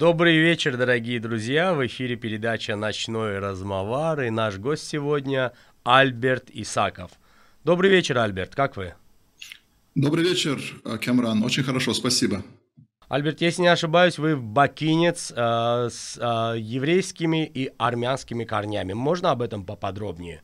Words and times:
Добрый 0.00 0.38
вечер, 0.38 0.78
дорогие 0.78 1.20
друзья. 1.20 1.74
В 1.74 1.86
эфире 1.86 2.16
передача 2.16 2.74
«Ночной 2.74 3.38
размовар» 3.38 4.22
и 4.22 4.30
наш 4.30 4.56
гость 4.56 4.88
сегодня 4.88 5.52
Альберт 5.84 6.48
Исаков. 6.54 7.10
Добрый 7.64 7.90
вечер, 7.90 8.16
Альберт, 8.16 8.54
как 8.54 8.78
вы? 8.78 8.94
Добрый 9.94 10.24
вечер, 10.24 10.58
Камран. 11.04 11.44
Очень 11.44 11.64
хорошо, 11.64 11.92
спасибо. 11.92 12.42
Альберт, 13.10 13.42
если 13.42 13.60
не 13.60 13.68
ошибаюсь, 13.68 14.16
вы 14.16 14.38
бакинец 14.38 15.34
э, 15.36 15.88
с 15.92 16.16
э, 16.16 16.58
еврейскими 16.58 17.44
и 17.44 17.70
армянскими 17.76 18.44
корнями. 18.44 18.94
Можно 18.94 19.32
об 19.32 19.42
этом 19.42 19.66
поподробнее? 19.66 20.40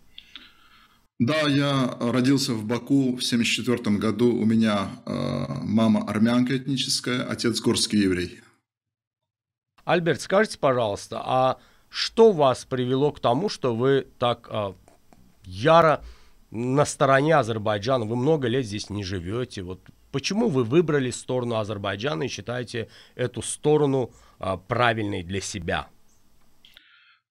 Да, 1.18 1.48
я 1.48 1.96
родился 1.98 2.52
в 2.52 2.66
Баку 2.66 3.16
в 3.16 3.24
1974 3.24 3.96
году. 3.96 4.36
У 4.36 4.44
меня 4.44 4.90
э, 5.06 5.44
мама 5.62 6.04
армянка 6.06 6.54
этническая, 6.58 7.22
отец 7.22 7.58
горский 7.62 8.02
еврей. 8.02 8.40
Альберт, 9.86 10.20
скажите, 10.20 10.58
пожалуйста, 10.58 11.22
а 11.24 11.58
что 11.88 12.32
вас 12.32 12.66
привело 12.66 13.12
к 13.12 13.20
тому, 13.20 13.48
что 13.48 13.74
вы 13.74 14.06
так 14.18 14.48
э, 14.50 14.74
яро 15.44 16.04
на 16.50 16.84
стороне 16.84 17.36
Азербайджана? 17.36 18.04
Вы 18.04 18.16
много 18.16 18.48
лет 18.48 18.66
здесь 18.66 18.90
не 18.90 19.02
живете. 19.02 19.62
Вот 19.62 19.80
Почему 20.16 20.48
вы 20.48 20.64
выбрали 20.64 21.10
сторону 21.10 21.56
Азербайджана 21.56 22.22
и 22.22 22.28
считаете 22.28 22.88
эту 23.16 23.42
сторону 23.42 24.10
а, 24.38 24.56
правильной 24.56 25.22
для 25.22 25.42
себя? 25.42 25.88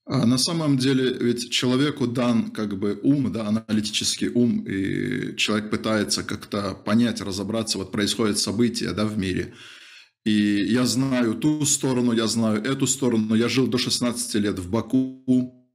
А 0.06 0.24
на 0.28 0.38
самом 0.38 0.78
деле, 0.78 1.12
ведь 1.20 1.52
человеку 1.52 2.06
дан 2.06 2.52
как 2.52 2.78
бы 2.78 3.00
ум, 3.02 3.32
да, 3.32 3.48
аналитический 3.48 4.28
ум, 4.28 4.64
и 4.68 5.36
человек 5.36 5.72
пытается 5.72 6.24
как-то 6.24 6.76
понять, 6.76 7.22
разобраться, 7.22 7.80
вот 7.80 7.92
происходят 7.92 8.38
события, 8.38 8.92
да, 8.92 9.06
в 9.06 9.18
мире. 9.18 9.56
И 10.26 10.66
я 10.74 10.86
знаю 10.86 11.36
ту 11.36 11.66
сторону, 11.66 12.12
я 12.12 12.28
знаю 12.28 12.64
эту 12.64 12.88
сторону. 12.88 13.36
Я 13.36 13.48
жил 13.48 13.68
до 13.68 13.78
16 13.78 14.36
лет 14.36 14.60
в 14.60 14.70
Баку, 14.70 15.66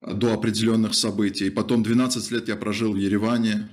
до 0.00 0.32
определенных 0.32 0.94
событий. 0.94 1.50
Потом 1.50 1.82
12 1.82 2.30
лет 2.30 2.48
я 2.48 2.56
прожил 2.56 2.92
в 2.92 2.96
Ереване, 2.96 3.68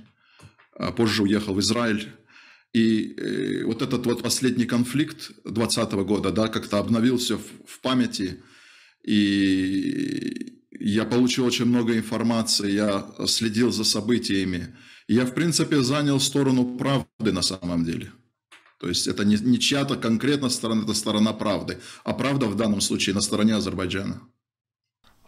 а 0.76 0.90
позже 0.90 1.22
уехал 1.22 1.54
в 1.54 1.60
Израиль. 1.60 2.08
И 2.72 3.14
э, 3.16 3.64
вот 3.64 3.82
этот 3.82 4.04
вот 4.06 4.22
последний 4.22 4.64
конфликт 4.64 5.30
2020 5.44 5.92
года, 5.92 6.32
да, 6.32 6.48
как-то 6.48 6.78
обновил 6.78 7.18
все 7.18 7.38
в, 7.38 7.80
памяти. 7.80 8.42
И 9.06 10.58
я 10.80 11.04
получил 11.04 11.44
очень 11.44 11.66
много 11.66 11.96
информации, 11.96 12.72
я 12.72 13.06
следил 13.26 13.70
за 13.70 13.84
событиями. 13.84 14.76
Я, 15.06 15.24
в 15.24 15.34
принципе, 15.34 15.82
занял 15.82 16.18
сторону 16.18 16.76
правды 16.76 17.30
на 17.30 17.42
самом 17.42 17.84
деле. 17.84 18.10
То 18.78 18.88
есть 18.88 19.06
это 19.06 19.24
не, 19.24 19.36
не 19.36 19.58
чья-то 19.58 19.96
конкретно 19.96 20.48
сторона, 20.48 20.82
это 20.82 20.94
сторона 20.94 21.32
правды. 21.32 21.80
А 22.04 22.12
правда 22.12 22.46
в 22.46 22.56
данном 22.56 22.80
случае 22.80 23.14
на 23.14 23.20
стороне 23.20 23.54
Азербайджана. 23.54 24.20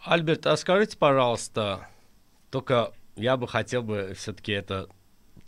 Альберт, 0.03 0.45
а 0.45 0.55
скажите, 0.57 0.97
пожалуйста, 0.97 1.87
только 2.49 2.93
я 3.15 3.35
бы 3.35 3.47
хотел 3.47 3.81
бы 3.83 4.13
все-таки 4.15 4.51
это 4.51 4.89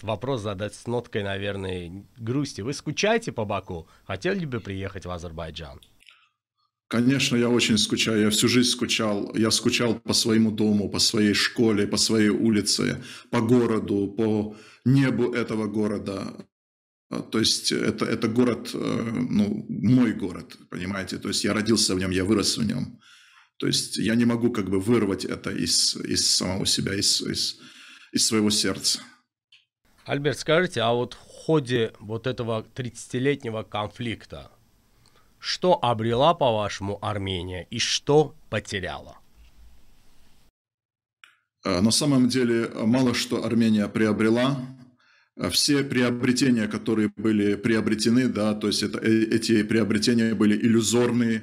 вопрос 0.01 0.41
задать 0.41 0.73
с 0.75 0.87
ноткой, 0.87 1.23
наверное, 1.23 2.05
грусти. 2.17 2.61
Вы 2.61 2.73
скучаете 2.73 3.31
по 3.31 3.45
Баку? 3.45 3.87
Хотели 4.05 4.45
бы 4.45 4.59
приехать 4.59 5.05
в 5.05 5.11
Азербайджан? 5.11 5.79
Конечно, 6.87 7.37
я 7.37 7.49
очень 7.49 7.77
скучаю. 7.77 8.21
Я 8.23 8.29
всю 8.31 8.47
жизнь 8.47 8.69
скучал. 8.69 9.31
Я 9.35 9.51
скучал 9.51 9.93
по 9.93 10.13
своему 10.13 10.51
дому, 10.51 10.89
по 10.89 10.97
своей 10.97 11.35
школе, 11.35 11.85
по 11.85 11.97
своей 11.97 12.29
улице, 12.29 13.03
по 13.29 13.41
городу, 13.41 14.07
по 14.07 14.55
небу 14.85 15.31
этого 15.33 15.67
города. 15.67 16.33
То 17.09 17.39
есть 17.39 17.71
это, 17.71 18.05
это 18.05 18.27
город, 18.27 18.69
э, 18.73 18.77
ну, 19.29 19.65
мой 19.67 20.13
город, 20.13 20.57
понимаете? 20.69 21.17
То 21.17 21.29
есть 21.29 21.43
я 21.43 21.53
родился 21.53 21.95
в 21.95 21.99
нем, 21.99 22.11
я 22.11 22.23
вырос 22.23 22.57
в 22.57 22.63
нем. 22.63 22.99
То 23.57 23.67
есть 23.67 23.97
я 23.97 24.15
не 24.15 24.25
могу 24.25 24.51
как 24.51 24.69
бы 24.69 24.79
вырвать 24.79 25.25
это 25.25 25.49
из, 25.49 25.95
из 25.95 26.29
самого 26.29 26.65
себя, 26.67 26.93
из, 26.93 27.21
из, 27.21 27.59
из 28.11 28.27
своего 28.27 28.51
сердца. 28.51 29.01
Альберт, 30.05 30.37
скажите, 30.39 30.81
а 30.81 30.93
вот 30.93 31.15
в 31.15 31.17
ходе 31.17 31.93
вот 31.99 32.27
этого 32.27 32.65
30-летнего 32.75 33.63
конфликта, 33.63 34.51
что 35.39 35.79
обрела, 35.83 36.35
по-вашему, 36.35 36.99
Армения 37.01 37.65
и 37.71 37.79
что 37.79 38.35
потеряла? 38.49 39.17
Э, 41.65 41.81
на 41.81 41.91
самом 41.91 42.29
деле, 42.29 42.69
мало 42.69 43.15
что 43.15 43.43
Армения 43.43 43.87
приобрела. 43.87 44.59
Э, 45.39 45.49
все 45.49 45.83
приобретения, 45.83 46.67
которые 46.67 47.11
были 47.15 47.55
приобретены, 47.55 48.27
да, 48.27 48.53
то 48.53 48.67
есть 48.67 48.83
это, 48.83 48.99
э, 48.99 49.23
эти 49.35 49.63
приобретения 49.63 50.35
были 50.35 50.55
иллюзорные, 50.55 51.41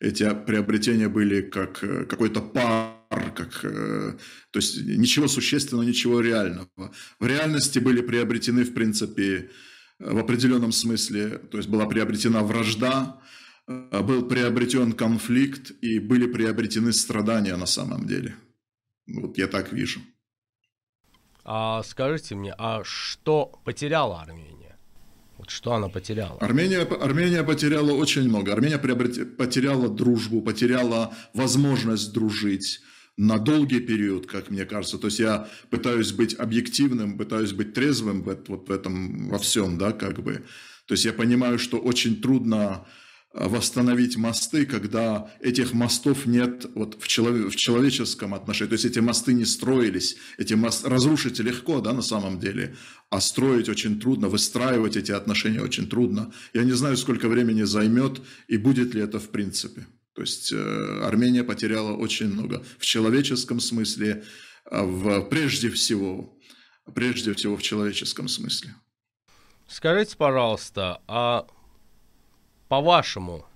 эти 0.00 0.28
приобретения 0.46 1.08
были 1.08 1.40
как 1.40 1.78
какой-то 2.08 2.42
пар 2.42 2.96
как, 3.08 3.64
э, 3.64 4.16
то 4.50 4.58
есть 4.58 4.84
ничего 4.84 5.28
существенного, 5.28 5.84
ничего 5.84 6.20
реального. 6.20 6.92
В 7.20 7.26
реальности 7.26 7.78
были 7.78 8.00
приобретены, 8.00 8.64
в 8.64 8.74
принципе, 8.74 9.50
в 9.98 10.18
определенном 10.18 10.72
смысле, 10.72 11.38
то 11.50 11.58
есть 11.58 11.68
была 11.68 11.86
приобретена 11.86 12.42
вражда, 12.42 13.20
э, 13.68 14.02
был 14.02 14.26
приобретен 14.26 14.92
конфликт 14.92 15.72
и 15.80 15.98
были 15.98 16.26
приобретены 16.26 16.92
страдания 16.92 17.56
на 17.56 17.66
самом 17.66 18.06
деле. 18.06 18.34
Вот 19.06 19.38
я 19.38 19.46
так 19.46 19.72
вижу. 19.72 20.00
А 21.48 21.80
скажите 21.84 22.34
мне, 22.34 22.52
а 22.58 22.82
что 22.84 23.52
потеряла 23.64 24.20
Армения? 24.20 24.76
Вот 25.38 25.48
что 25.50 25.74
она 25.74 25.88
потеряла? 25.88 26.38
Армения, 26.40 26.80
Армения 26.80 27.44
потеряла 27.44 27.92
очень 27.92 28.28
много. 28.28 28.52
Армения 28.52 28.78
приобрет, 28.78 29.36
потеряла 29.36 29.88
дружбу, 29.88 30.42
потеряла 30.42 31.14
возможность 31.34 32.12
дружить 32.12 32.80
на 33.16 33.38
долгий 33.38 33.78
период, 33.78 34.26
как 34.26 34.50
мне 34.50 34.64
кажется. 34.64 34.98
То 34.98 35.06
есть 35.06 35.20
я 35.20 35.48
пытаюсь 35.70 36.10
быть 36.10 36.34
объективным, 36.34 37.16
пытаюсь 37.16 37.52
быть 37.52 37.74
трезвым 37.74 38.22
в, 38.22 38.36
вот 38.48 38.68
в 38.68 38.72
этом 38.72 39.28
во 39.28 39.38
всем, 39.38 39.78
да, 39.78 39.92
как 39.92 40.24
бы. 40.24 40.44
То 40.86 40.94
есть 40.94 41.04
я 41.04 41.12
понимаю, 41.12 41.60
что 41.60 41.78
очень 41.78 42.20
трудно 42.20 42.84
восстановить 43.32 44.16
мосты, 44.16 44.64
когда 44.64 45.30
этих 45.40 45.74
мостов 45.74 46.24
нет 46.26 46.66
вот 46.74 46.96
в, 47.00 47.06
человек, 47.06 47.52
в 47.52 47.56
человеческом 47.56 48.32
отношении. 48.32 48.70
То 48.70 48.74
есть 48.74 48.84
эти 48.86 48.98
мосты 48.98 49.34
не 49.34 49.44
строились, 49.44 50.16
эти 50.38 50.54
мосты 50.54 50.88
разрушить 50.88 51.38
легко, 51.40 51.80
да, 51.80 51.92
на 51.92 52.02
самом 52.02 52.40
деле, 52.40 52.76
а 53.10 53.20
строить 53.20 53.68
очень 53.68 54.00
трудно, 54.00 54.28
выстраивать 54.28 54.96
эти 54.96 55.12
отношения 55.12 55.60
очень 55.60 55.88
трудно. 55.88 56.32
Я 56.54 56.64
не 56.64 56.72
знаю, 56.72 56.96
сколько 56.96 57.28
времени 57.28 57.62
займет 57.64 58.22
и 58.48 58.56
будет 58.56 58.94
ли 58.94 59.02
это 59.02 59.18
в 59.18 59.28
принципе. 59.28 59.86
То 60.14 60.22
есть 60.22 60.50
э, 60.50 61.00
Армения 61.04 61.44
потеряла 61.44 61.92
очень 61.92 62.28
много 62.28 62.64
в 62.78 62.86
человеческом 62.86 63.60
смысле, 63.60 64.24
а 64.64 64.82
в, 64.82 65.28
прежде 65.28 65.68
всего, 65.68 66.38
прежде 66.94 67.34
всего 67.34 67.56
в 67.58 67.62
человеческом 67.62 68.28
смысле. 68.28 68.74
Скажите, 69.68 70.16
пожалуйста, 70.16 71.02
а 71.06 71.46
по-вашему, 72.68 73.46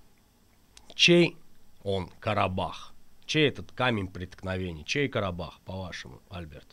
чей 0.95 1.37
он 1.83 2.09
Карабах? 2.19 2.93
Чей 3.25 3.47
этот 3.47 3.71
камень 3.71 4.07
преткновения? 4.07 4.83
Чей 4.83 5.07
Карабах, 5.07 5.59
по-вашему, 5.65 6.21
Альберт? 6.29 6.67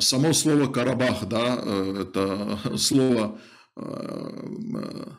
Само 0.00 0.32
слово 0.32 0.66
Карабах, 0.68 1.26
да, 1.28 1.58
э, 1.62 2.02
это 2.02 2.78
слово 2.78 3.38
э, 3.76 5.10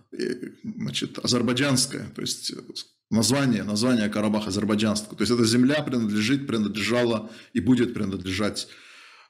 значит, 0.63 1.19
азербайджанское, 1.19 2.09
то 2.15 2.21
есть 2.21 2.53
название, 3.09 3.63
название 3.63 4.09
Карабах 4.09 4.47
азербайджанского. 4.47 5.15
То 5.15 5.23
есть 5.23 5.31
эта 5.31 5.45
земля 5.45 5.81
принадлежит, 5.81 6.47
принадлежала 6.47 7.29
и 7.53 7.59
будет 7.59 7.93
принадлежать 7.93 8.67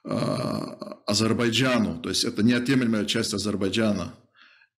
э, 0.03 0.09
Азербайджану. 1.05 1.99
То 2.01 2.09
есть 2.09 2.23
это 2.23 2.43
неотъемлемая 2.43 3.05
часть 3.05 3.33
Азербайджана. 3.33 4.13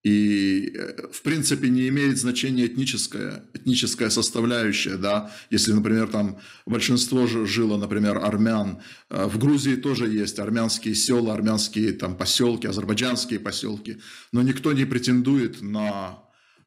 И, 0.04 0.72
э, 0.74 1.08
в 1.12 1.22
принципе, 1.22 1.70
не 1.70 1.88
имеет 1.90 2.18
значения 2.18 2.68
этническая, 2.68 3.44
этническая 3.54 4.10
составляющая, 4.10 4.96
да, 4.96 5.32
если, 5.50 5.74
например, 5.74 6.08
там 6.08 6.38
большинство 6.66 7.28
жило, 7.28 7.78
например, 7.78 8.18
армян, 8.18 8.80
э, 9.10 9.26
в 9.26 9.38
Грузии 9.38 9.76
тоже 9.76 10.08
есть 10.08 10.40
армянские 10.40 10.96
села, 10.96 11.34
армянские 11.34 11.94
там 11.94 12.16
поселки, 12.16 12.68
азербайджанские 12.68 13.40
поселки, 13.40 13.98
но 14.32 14.42
никто 14.44 14.72
не 14.72 14.86
претендует 14.86 15.62
на, 15.62 16.20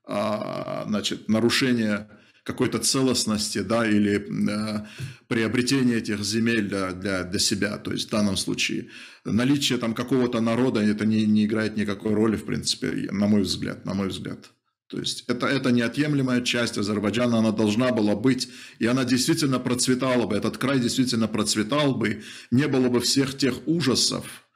а, 0.05 0.85
значит, 0.89 1.29
нарушение 1.29 2.09
какой-то 2.45 2.79
целостности, 2.79 3.59
да, 3.59 3.87
или 3.87 4.17
э, 4.17 4.87
приобретения 5.29 5.97
этих 5.97 6.23
земель 6.25 6.69
для, 6.69 6.93
для, 6.93 7.25
для 7.25 7.39
себя. 7.39 7.79
То 7.79 7.93
есть 7.93 8.09
в 8.09 8.11
данном 8.11 8.37
случае 8.37 8.89
наличие 9.25 9.79
там 9.79 9.95
какого-то 9.95 10.41
народа, 10.41 10.81
это 10.81 11.07
не, 11.07 11.27
не 11.27 11.45
играет 11.45 11.77
никакой 11.77 12.15
роли, 12.15 12.37
в 12.37 12.45
принципе, 12.45 13.09
на 13.13 13.27
мой 13.27 13.43
взгляд, 13.43 13.85
на 13.85 13.95
мой 13.95 14.09
взгляд. 14.09 14.51
То 14.91 14.99
есть 14.99 15.25
это, 15.29 15.47
это 15.47 15.71
неотъемлемая 15.71 16.41
часть 16.41 16.77
Азербайджана, 16.77 17.39
она 17.39 17.53
должна 17.53 17.93
была 17.93 18.17
быть, 18.17 18.49
и 18.81 18.87
она 18.87 19.05
действительно 19.05 19.61
процветала 19.61 20.27
бы, 20.27 20.35
этот 20.35 20.59
край 20.59 20.81
действительно 20.81 21.29
процветал 21.29 21.95
бы, 21.95 22.23
не 22.51 22.67
было 22.67 22.89
бы 22.89 23.01
всех 23.01 23.37
тех 23.37 23.55
ужасов, 23.69 24.49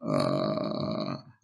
э, 0.00 0.06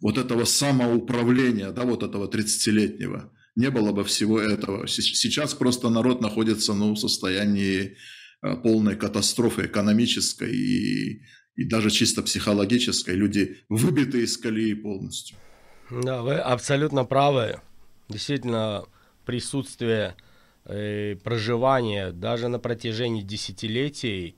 вот 0.01 0.17
этого 0.17 0.45
самоуправления, 0.45 1.71
да, 1.71 1.83
вот 1.83 2.01
этого 2.01 2.27
30-летнего, 2.27 3.31
не 3.55 3.69
было 3.69 3.91
бы 3.91 4.03
всего 4.03 4.39
этого. 4.39 4.87
Сейчас 4.87 5.53
просто 5.53 5.89
народ 5.89 6.21
находится 6.21 6.73
ну, 6.73 6.93
в 6.93 6.97
состоянии 6.97 7.97
э, 8.41 8.55
полной 8.57 8.95
катастрофы 8.95 9.65
экономической 9.65 10.53
и, 10.53 11.21
и 11.55 11.63
даже 11.63 11.89
чисто 11.89 12.21
психологической. 12.21 13.15
Люди 13.15 13.57
выбиты 13.69 14.23
из 14.23 14.37
колеи 14.37 14.73
полностью. 14.73 15.37
Да, 15.89 16.21
вы 16.21 16.35
абсолютно 16.35 17.05
правы. 17.05 17.61
Действительно, 18.09 18.85
присутствие 19.25 20.15
э, 20.65 21.15
проживания 21.23 22.11
даже 22.11 22.49
на 22.49 22.59
протяжении 22.59 23.21
десятилетий 23.21 24.35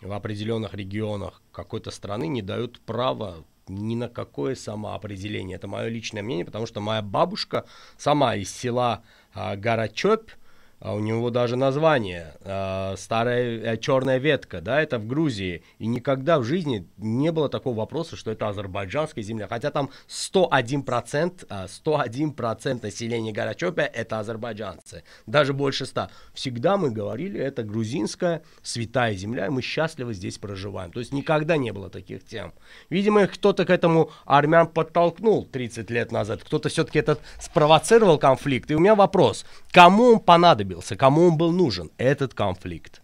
в 0.00 0.12
определенных 0.12 0.74
регионах 0.74 1.42
какой-то 1.52 1.90
страны 1.90 2.28
не 2.28 2.42
дают 2.42 2.80
права 2.80 3.44
ни 3.68 3.94
на 3.94 4.08
какое 4.08 4.54
самоопределение. 4.54 5.56
Это 5.56 5.68
мое 5.68 5.88
личное 5.88 6.22
мнение, 6.22 6.44
потому 6.44 6.66
что 6.66 6.80
моя 6.80 7.02
бабушка 7.02 7.64
сама 7.96 8.34
из 8.34 8.50
села 8.54 9.02
а, 9.34 9.56
Гарачопь, 9.56 10.30
а 10.30 10.41
у 10.84 10.98
него 10.98 11.30
даже 11.30 11.54
название 11.54 12.34
э, 12.40 12.96
старая 12.96 13.74
э, 13.74 13.76
черная 13.76 14.18
ветка, 14.18 14.60
да, 14.60 14.82
это 14.82 14.98
в 14.98 15.06
Грузии. 15.06 15.62
И 15.78 15.86
никогда 15.86 16.40
в 16.40 16.44
жизни 16.44 16.88
не 16.96 17.30
было 17.30 17.48
такого 17.48 17.76
вопроса, 17.76 18.16
что 18.16 18.32
это 18.32 18.48
азербайджанская 18.48 19.22
земля. 19.22 19.46
Хотя 19.46 19.70
там 19.70 19.90
101%, 20.08 21.46
101% 21.48 22.82
населения 22.82 23.32
Гарачопя 23.32 23.82
это 23.82 24.18
азербайджанцы. 24.18 25.04
Даже 25.26 25.52
больше 25.52 25.86
100. 25.86 26.08
Всегда 26.34 26.76
мы 26.76 26.90
говорили, 26.90 27.38
это 27.38 27.62
грузинская 27.62 28.42
святая 28.62 29.14
земля, 29.14 29.46
и 29.46 29.50
мы 29.50 29.62
счастливо 29.62 30.12
здесь 30.12 30.38
проживаем. 30.38 30.90
То 30.90 30.98
есть 30.98 31.12
никогда 31.12 31.56
не 31.56 31.72
было 31.72 31.90
таких 31.90 32.24
тем. 32.24 32.54
Видимо, 32.90 33.28
кто-то 33.28 33.64
к 33.64 33.70
этому 33.70 34.10
армян 34.24 34.66
подтолкнул 34.66 35.44
30 35.44 35.90
лет 35.90 36.10
назад. 36.10 36.42
Кто-то 36.42 36.70
все-таки 36.70 36.98
этот 36.98 37.20
спровоцировал 37.38 38.18
конфликт. 38.18 38.68
И 38.72 38.74
у 38.74 38.80
меня 38.80 38.96
вопрос, 38.96 39.46
кому 39.70 40.14
он 40.14 40.18
понадобился? 40.18 40.71
Понадобился, 40.72 40.96
кому 40.96 41.28
он 41.28 41.36
был 41.36 41.52
нужен, 41.52 41.90
этот 41.98 42.34
конфликт? 42.34 43.02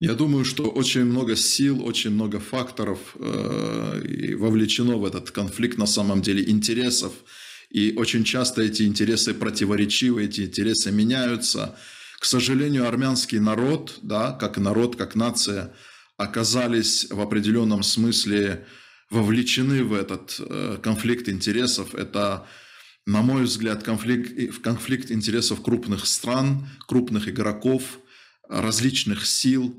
Я 0.00 0.14
думаю, 0.14 0.44
что 0.44 0.62
очень 0.62 1.04
много 1.04 1.36
сил, 1.36 1.84
очень 1.84 2.10
много 2.10 2.40
факторов 2.40 2.98
э, 3.16 4.34
вовлечено 4.38 4.96
в 4.96 5.04
этот 5.04 5.30
конфликт 5.30 5.78
на 5.78 5.86
самом 5.86 6.22
деле, 6.22 6.42
интересов. 6.50 7.12
И 7.70 7.92
очень 7.96 8.24
часто 8.24 8.62
эти 8.62 8.84
интересы 8.84 9.34
противоречивы, 9.34 10.24
эти 10.24 10.42
интересы 10.42 10.90
меняются. 10.90 11.74
К 12.18 12.24
сожалению, 12.24 12.88
армянский 12.88 13.40
народ, 13.40 13.98
да, 14.02 14.32
как 14.32 14.58
народ, 14.58 14.96
как 14.96 15.16
нация, 15.16 15.70
оказались 16.16 17.06
в 17.10 17.20
определенном 17.20 17.82
смысле 17.82 18.64
вовлечены 19.10 19.84
в 19.84 19.92
этот 19.92 20.40
э, 20.40 20.78
конфликт 20.82 21.28
интересов. 21.28 21.94
Это 21.94 22.46
на 23.06 23.22
мой 23.22 23.44
взгляд, 23.44 23.82
конфликт, 23.82 24.62
конфликт 24.62 25.10
интересов 25.10 25.62
крупных 25.62 26.06
стран, 26.06 26.68
крупных 26.86 27.28
игроков, 27.28 28.00
различных 28.48 29.26
сил. 29.26 29.74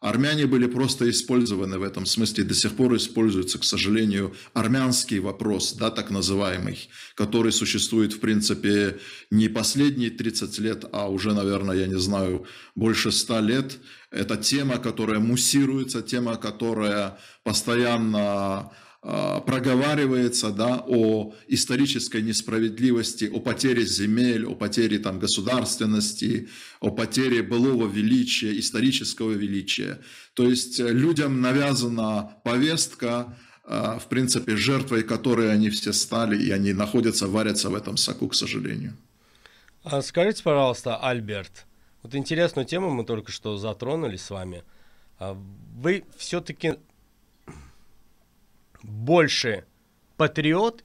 Армяне 0.00 0.46
были 0.46 0.66
просто 0.66 1.08
использованы 1.08 1.78
в 1.78 1.82
этом 1.82 2.04
смысле, 2.04 2.44
до 2.44 2.54
сих 2.54 2.76
пор 2.76 2.94
используется, 2.96 3.58
к 3.58 3.64
сожалению, 3.64 4.34
армянский 4.52 5.20
вопрос, 5.20 5.72
да, 5.72 5.90
так 5.90 6.10
называемый, 6.10 6.88
который 7.14 7.50
существует, 7.50 8.12
в 8.12 8.20
принципе, 8.20 8.98
не 9.30 9.48
последние 9.48 10.10
30 10.10 10.58
лет, 10.58 10.84
а 10.92 11.10
уже, 11.10 11.32
наверное, 11.32 11.76
я 11.76 11.86
не 11.86 11.98
знаю, 11.98 12.46
больше 12.74 13.10
100 13.10 13.40
лет. 13.40 13.78
Это 14.10 14.36
тема, 14.36 14.76
которая 14.78 15.18
муссируется, 15.18 16.02
тема, 16.02 16.36
которая 16.36 17.18
постоянно 17.42 18.70
проговаривается 19.06 20.50
да, 20.50 20.82
о 20.84 21.32
исторической 21.46 22.22
несправедливости, 22.22 23.30
о 23.32 23.38
потере 23.38 23.86
земель, 23.86 24.44
о 24.44 24.56
потере 24.56 24.98
там, 24.98 25.20
государственности, 25.20 26.48
о 26.80 26.90
потере 26.90 27.42
былого 27.42 27.86
величия, 27.86 28.58
исторического 28.58 29.30
величия. 29.30 30.00
То 30.34 30.50
есть 30.50 30.80
э, 30.80 30.92
людям 30.92 31.40
навязана 31.40 32.36
повестка, 32.42 33.36
а, 33.64 34.00
в 34.00 34.08
принципе, 34.08 34.56
жертвой 34.56 35.04
которой 35.04 35.52
они 35.52 35.70
все 35.70 35.92
стали, 35.92 36.42
и 36.42 36.50
они 36.50 36.72
находятся, 36.72 37.28
варятся 37.28 37.70
в 37.70 37.76
этом 37.76 37.96
соку, 37.96 38.26
к 38.26 38.34
сожалению. 38.34 38.96
А 39.84 40.02
скажите, 40.02 40.42
пожалуйста, 40.42 40.96
Альберт, 40.96 41.66
вот 42.02 42.16
интересную 42.16 42.66
тему 42.66 42.90
мы 42.90 43.04
только 43.04 43.30
что 43.30 43.56
затронули 43.56 44.16
с 44.16 44.30
вами. 44.30 44.64
Вы 45.20 46.04
все-таки 46.16 46.74
больше 48.86 49.64
патриот 50.16 50.84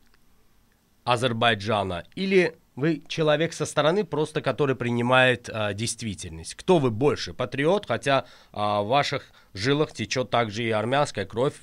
Азербайджана 1.04 2.06
или 2.16 2.58
вы 2.76 3.04
человек 3.08 3.54
со 3.54 3.66
стороны, 3.66 4.06
просто 4.06 4.42
который 4.42 4.76
принимает 4.76 5.50
а, 5.50 5.74
действительность? 5.74 6.56
Кто 6.56 6.80
вы 6.80 6.90
больше? 6.90 7.34
Патриот, 7.34 7.86
хотя 7.86 8.26
а, 8.52 8.82
в 8.82 8.88
ваших 8.88 9.32
жилах 9.54 9.92
течет 9.92 10.30
также 10.30 10.64
и 10.64 10.72
армянская 10.72 11.26
кровь, 11.26 11.56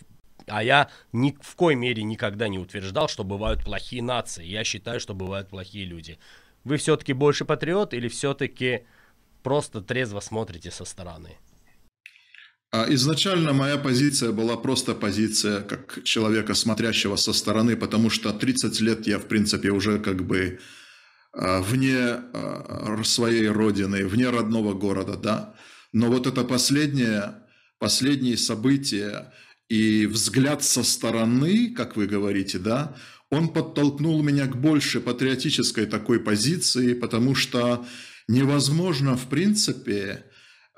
а 0.46 0.62
я 0.62 0.90
ни 1.12 1.37
в 1.40 1.56
коей 1.56 1.76
мере 1.76 2.02
никогда 2.02 2.49
не 2.49 2.58
утверждал, 2.58 3.08
что 3.08 3.25
бывают 3.25 3.64
плохие 3.64 4.02
нации. 4.02 4.44
Я 4.44 4.64
считаю, 4.64 5.00
что 5.00 5.14
бывают 5.14 5.49
плохие 5.49 5.85
люди. 5.85 6.19
Вы 6.64 6.76
все-таки 6.76 7.12
больше 7.14 7.44
патриот 7.44 7.94
или 7.94 8.08
все-таки 8.08 8.85
просто 9.43 9.81
трезво 9.81 10.20
смотрите 10.20 10.70
со 10.70 10.85
стороны? 10.85 11.37
А 12.70 12.87
изначально 12.93 13.55
моя 13.55 13.79
позиция 13.79 14.31
была 14.31 14.56
просто 14.59 14.94
позиция 14.94 15.62
как 15.62 16.03
человека, 16.05 16.53
смотрящего 16.53 17.17
со 17.17 17.32
стороны, 17.32 17.76
потому 17.76 18.11
что 18.11 18.31
30 18.31 18.81
лет 18.81 19.06
я, 19.06 19.19
в 19.19 19.26
принципе, 19.26 19.70
уже 19.70 19.99
как 19.99 20.26
бы 20.26 20.59
а, 21.32 21.62
вне 21.62 21.97
а, 21.97 23.00
своей 23.05 23.49
родины, 23.49 24.06
вне 24.06 24.29
родного 24.29 24.75
города, 24.75 25.17
да. 25.17 25.55
Но 25.94 26.09
вот 26.09 26.26
это 26.26 26.44
последнее, 26.44 27.37
последние 27.79 28.37
события 28.37 29.32
и 29.71 30.05
взгляд 30.05 30.62
со 30.62 30.82
стороны, 30.82 31.73
как 31.75 31.97
вы 31.97 32.06
говорите, 32.06 32.59
да, 32.59 32.94
он 33.31 33.49
подтолкнул 33.49 34.23
меня 34.23 34.47
к 34.47 34.61
больше 34.61 35.00
патриотической 35.00 35.87
такой 35.87 36.21
позиции, 36.21 36.93
потому 36.93 37.35
что 37.35 37.87
невозможно, 38.26 39.17
в 39.17 39.26
принципе, 39.29 40.25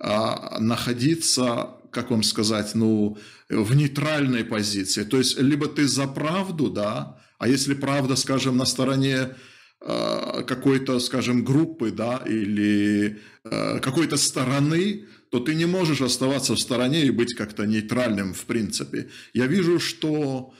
находиться 0.01 1.80
как 1.91 2.11
вам 2.11 2.23
сказать, 2.23 2.75
ну, 2.75 3.19
в 3.49 3.75
нейтральной 3.75 4.45
позиции. 4.45 5.05
То 5.05 5.19
есть, 5.19 5.39
либо 5.39 5.67
ты 5.67 5.87
за 5.87 6.07
правду, 6.07 6.71
да, 6.71 7.19
а 7.39 7.49
если 7.49 7.75
правда, 7.75 8.17
скажем, 8.17 8.57
на 8.57 8.65
стороне 8.65 9.35
э, 9.81 10.43
какой-то, 10.47 11.01
скажем, 11.01 11.45
группы, 11.45 11.91
да, 11.91 12.23
или 12.27 13.19
э, 13.45 13.79
какой-то 13.81 14.17
стороны, 14.17 15.07
то 15.31 15.41
ты 15.41 15.55
не 15.55 15.67
можешь 15.67 16.01
оставаться 16.01 16.55
в 16.55 16.61
стороне 16.61 17.05
и 17.05 17.11
быть 17.11 17.35
как-то 17.35 17.67
нейтральным 17.67 18.35
в 18.35 18.45
принципе. 18.45 19.09
Я 19.33 19.47
вижу, 19.47 19.81
что, 19.81 20.53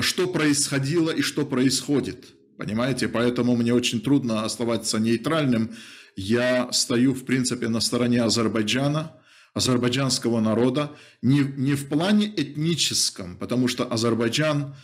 что 0.00 0.28
происходило 0.28 1.10
и 1.10 1.22
что 1.22 1.44
происходит, 1.44 2.26
понимаете? 2.56 3.08
Поэтому 3.08 3.56
мне 3.56 3.74
очень 3.74 4.00
трудно 4.00 4.44
оставаться 4.44 4.98
нейтральным. 4.98 5.74
Я 6.14 6.72
стою, 6.72 7.14
в 7.14 7.24
принципе, 7.24 7.68
на 7.68 7.80
стороне 7.80 8.22
Азербайджана– 8.22 9.12
азербайджанского 9.58 10.40
народа 10.40 10.92
не, 11.22 11.40
не 11.40 11.74
в 11.74 11.88
плане 11.88 12.26
этническом, 12.26 13.36
потому 13.36 13.68
что 13.68 13.84
Азербайджан, 13.84 14.74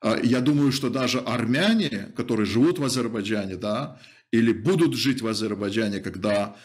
а, 0.00 0.18
я 0.22 0.40
думаю, 0.40 0.72
что 0.72 0.90
даже 0.90 1.18
армяне, 1.20 2.12
которые 2.16 2.46
живут 2.46 2.78
в 2.78 2.84
Азербайджане, 2.84 3.56
да, 3.56 4.00
или 4.32 4.52
будут 4.52 4.94
жить 4.94 5.22
в 5.22 5.26
Азербайджане, 5.26 6.00
когда 6.00 6.56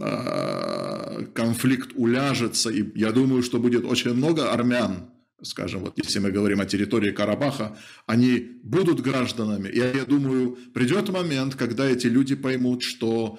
а, 0.00 1.24
конфликт 1.34 1.90
уляжется, 1.94 2.70
и 2.70 2.98
я 2.98 3.10
думаю, 3.10 3.42
что 3.42 3.58
будет 3.58 3.84
очень 3.84 4.14
много 4.14 4.52
армян, 4.52 5.10
скажем, 5.42 5.80
вот 5.80 5.98
если 5.98 6.20
мы 6.20 6.30
говорим 6.30 6.60
о 6.60 6.66
территории 6.66 7.10
Карабаха, 7.10 7.76
они 8.06 8.60
будут 8.62 9.00
гражданами. 9.00 9.68
И 9.68 9.78
я 9.78 10.04
думаю, 10.04 10.56
придет 10.72 11.08
момент, 11.08 11.54
когда 11.54 11.84
эти 11.86 12.06
люди 12.06 12.34
поймут, 12.34 12.82
что 12.82 13.38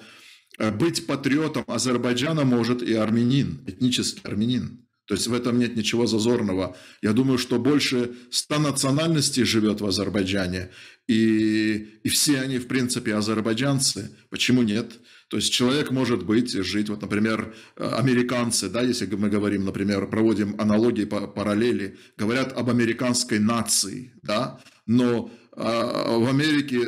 быть 0.58 1.06
патриотом 1.06 1.64
Азербайджана 1.66 2.44
может 2.44 2.82
и 2.82 2.94
армянин, 2.94 3.62
этнический 3.66 4.22
армянин. 4.24 4.86
То 5.06 5.14
есть 5.14 5.28
в 5.28 5.34
этом 5.34 5.58
нет 5.58 5.76
ничего 5.76 6.06
зазорного. 6.06 6.76
Я 7.00 7.12
думаю, 7.12 7.38
что 7.38 7.60
больше 7.60 8.10
ста 8.30 8.58
национальностей 8.58 9.44
живет 9.44 9.80
в 9.80 9.86
Азербайджане, 9.86 10.70
и, 11.06 12.00
и 12.02 12.08
все 12.08 12.40
они, 12.40 12.58
в 12.58 12.66
принципе, 12.66 13.14
азербайджанцы. 13.14 14.10
Почему 14.30 14.62
нет? 14.62 14.98
То 15.28 15.36
есть 15.36 15.52
человек 15.52 15.92
может 15.92 16.24
быть, 16.24 16.50
жить, 16.52 16.88
вот, 16.88 17.02
например, 17.02 17.54
э, 17.76 17.88
американцы, 17.88 18.68
да, 18.68 18.82
если 18.82 19.06
мы 19.14 19.28
говорим, 19.28 19.64
например, 19.64 20.08
проводим 20.08 20.56
аналогии, 20.58 21.04
параллели, 21.04 21.98
говорят 22.16 22.52
об 22.56 22.68
американской 22.68 23.38
нации, 23.38 24.12
да, 24.22 24.60
но 24.86 25.30
в 25.56 26.28
Америке, 26.28 26.80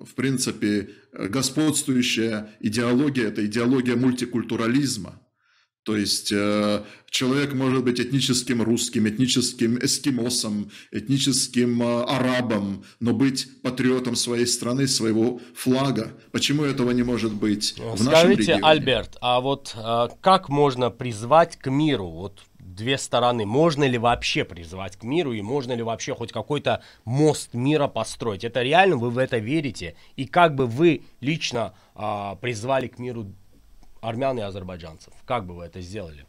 в 0.00 0.14
принципе, 0.14 0.90
господствующая 1.12 2.50
идеология– 2.60 3.28
это 3.28 3.44
идеология 3.44 3.96
мультикультурализма. 3.96 5.20
То 5.84 5.98
есть 5.98 6.32
э, 6.32 6.82
человек 7.10 7.52
может 7.52 7.84
быть 7.84 8.00
этническим 8.00 8.62
русским, 8.62 9.06
этническим 9.06 9.78
эскимосом, 9.78 10.70
этническим 10.90 11.82
э, 11.82 12.04
арабом, 12.04 12.84
но 13.00 13.12
быть 13.12 13.60
патриотом 13.62 14.16
своей 14.16 14.46
страны, 14.46 14.88
своего 14.88 15.42
флага. 15.54 16.14
Почему 16.32 16.64
этого 16.64 16.90
не 16.92 17.02
может 17.02 17.34
быть 17.34 17.74
в 17.76 17.98
Скажите, 17.98 18.10
нашем 18.10 18.30
регионе? 18.30 18.62
Альберт, 18.62 19.16
а 19.20 19.40
вот 19.42 19.74
э, 19.76 20.08
как 20.22 20.48
можно 20.48 20.88
призвать 20.88 21.58
к 21.58 21.70
миру? 21.70 22.08
Вот 22.08 22.40
две 22.74 22.98
стороны. 22.98 23.46
Можно 23.46 23.84
ли 23.84 23.98
вообще 23.98 24.44
призвать 24.44 24.96
к 24.96 25.02
миру 25.02 25.32
и 25.32 25.42
можно 25.42 25.72
ли 25.72 25.82
вообще 25.82 26.14
хоть 26.14 26.32
какой-то 26.32 26.82
мост 27.04 27.54
мира 27.54 27.88
построить? 27.88 28.44
Это 28.44 28.62
реально 28.62 28.96
вы 28.96 29.10
в 29.10 29.18
это 29.18 29.38
верите? 29.38 29.96
И 30.16 30.26
как 30.26 30.54
бы 30.54 30.66
вы 30.66 31.02
лично 31.20 31.74
э, 31.94 32.36
призвали 32.40 32.88
к 32.88 32.98
миру 32.98 33.32
армян 34.00 34.38
и 34.38 34.42
азербайджанцев? 34.42 35.12
Как 35.26 35.46
бы 35.46 35.54
вы 35.56 35.64
это 35.64 35.80
сделали? 35.80 36.26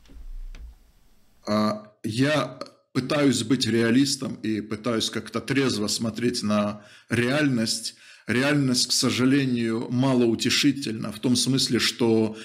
А, 1.47 1.91
я 2.03 2.59
пытаюсь 2.93 3.43
быть 3.43 3.67
реалистом 3.67 4.35
и 4.35 4.61
пытаюсь 4.61 5.09
как-то 5.09 5.41
трезво 5.41 5.87
смотреть 5.87 6.43
на 6.43 6.81
реальность. 7.09 7.95
Реальность, 8.27 8.87
к 8.87 8.91
сожалению, 8.91 9.87
малоутешительна 9.91 11.11
в 11.11 11.19
том 11.19 11.35
смысле, 11.35 11.79
что 11.79 12.35
а, 12.35 12.39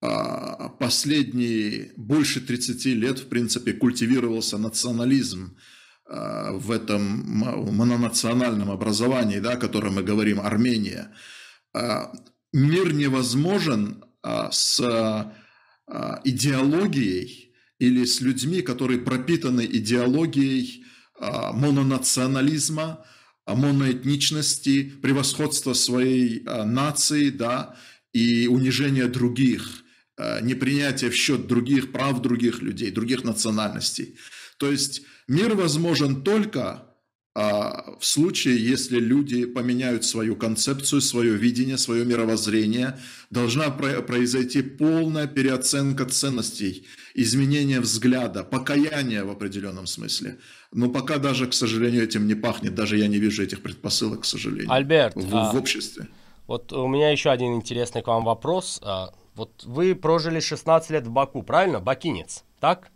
последние 0.00 1.92
больше 1.96 2.40
30 2.40 2.84
лет, 2.86 3.18
в 3.18 3.28
принципе, 3.28 3.72
культивировался 3.72 4.56
национализм 4.56 5.56
а, 6.06 6.52
в 6.52 6.70
этом 6.70 7.02
мононациональном 7.02 8.70
образовании, 8.70 9.40
да, 9.40 9.52
о 9.52 9.56
котором 9.56 9.96
мы 9.96 10.02
говорим, 10.04 10.40
Армения. 10.40 11.12
Мир 12.52 12.94
невозможен 12.94 14.04
а, 14.22 14.50
с 14.50 14.80
а, 14.80 16.20
идеологией 16.24 17.54
или 17.78 18.04
с 18.04 18.20
людьми, 18.20 18.62
которые 18.62 19.00
пропитаны 19.00 19.64
идеологией 19.64 20.84
а, 21.18 21.52
мононационализма, 21.52 23.04
моноэтничности, 23.46 24.84
превосходства 25.02 25.72
своей 25.72 26.42
нации, 26.44 27.30
да, 27.30 27.76
и 28.12 28.46
унижения 28.46 29.06
других, 29.06 29.84
непринятия 30.42 31.10
в 31.10 31.14
счет 31.14 31.46
других 31.46 31.92
прав 31.92 32.20
других 32.20 32.62
людей, 32.62 32.90
других 32.90 33.24
национальностей. 33.24 34.16
То 34.58 34.70
есть 34.70 35.02
мир 35.28 35.54
возможен 35.54 36.22
только 36.22 36.88
а 37.40 37.96
в 38.00 38.04
случае, 38.04 38.56
если 38.56 38.98
люди 38.98 39.44
поменяют 39.46 40.04
свою 40.04 40.34
концепцию, 40.34 41.00
свое 41.00 41.34
видение, 41.34 41.78
свое 41.78 42.04
мировоззрение, 42.04 42.98
должна 43.30 43.70
произойти 43.70 44.60
полная 44.60 45.28
переоценка 45.28 46.04
ценностей, 46.06 46.84
изменение 47.14 47.78
взгляда, 47.78 48.42
покаяние 48.42 49.22
в 49.22 49.30
определенном 49.30 49.86
смысле. 49.86 50.38
Но 50.72 50.88
пока 50.88 51.18
даже, 51.18 51.46
к 51.46 51.54
сожалению, 51.54 52.02
этим 52.02 52.26
не 52.26 52.34
пахнет, 52.34 52.74
даже 52.74 52.98
я 52.98 53.06
не 53.06 53.18
вижу 53.18 53.44
этих 53.44 53.62
предпосылок, 53.62 54.22
к 54.22 54.24
сожалению, 54.24 54.72
Альберт, 54.72 55.14
в, 55.14 55.36
а, 55.36 55.52
в 55.52 55.56
обществе. 55.56 56.08
Вот 56.48 56.72
у 56.72 56.88
меня 56.88 57.12
еще 57.12 57.30
один 57.30 57.54
интересный 57.54 58.02
к 58.02 58.08
вам 58.08 58.24
вопрос. 58.24 58.80
Вот 59.38 59.64
вы 59.64 59.94
прожили 59.94 60.40
16 60.40 60.90
лет 60.90 61.06
в 61.06 61.10
Баку, 61.10 61.42
правильно? 61.42 61.78
Бакинец, 61.80 62.44
так? 62.60 62.90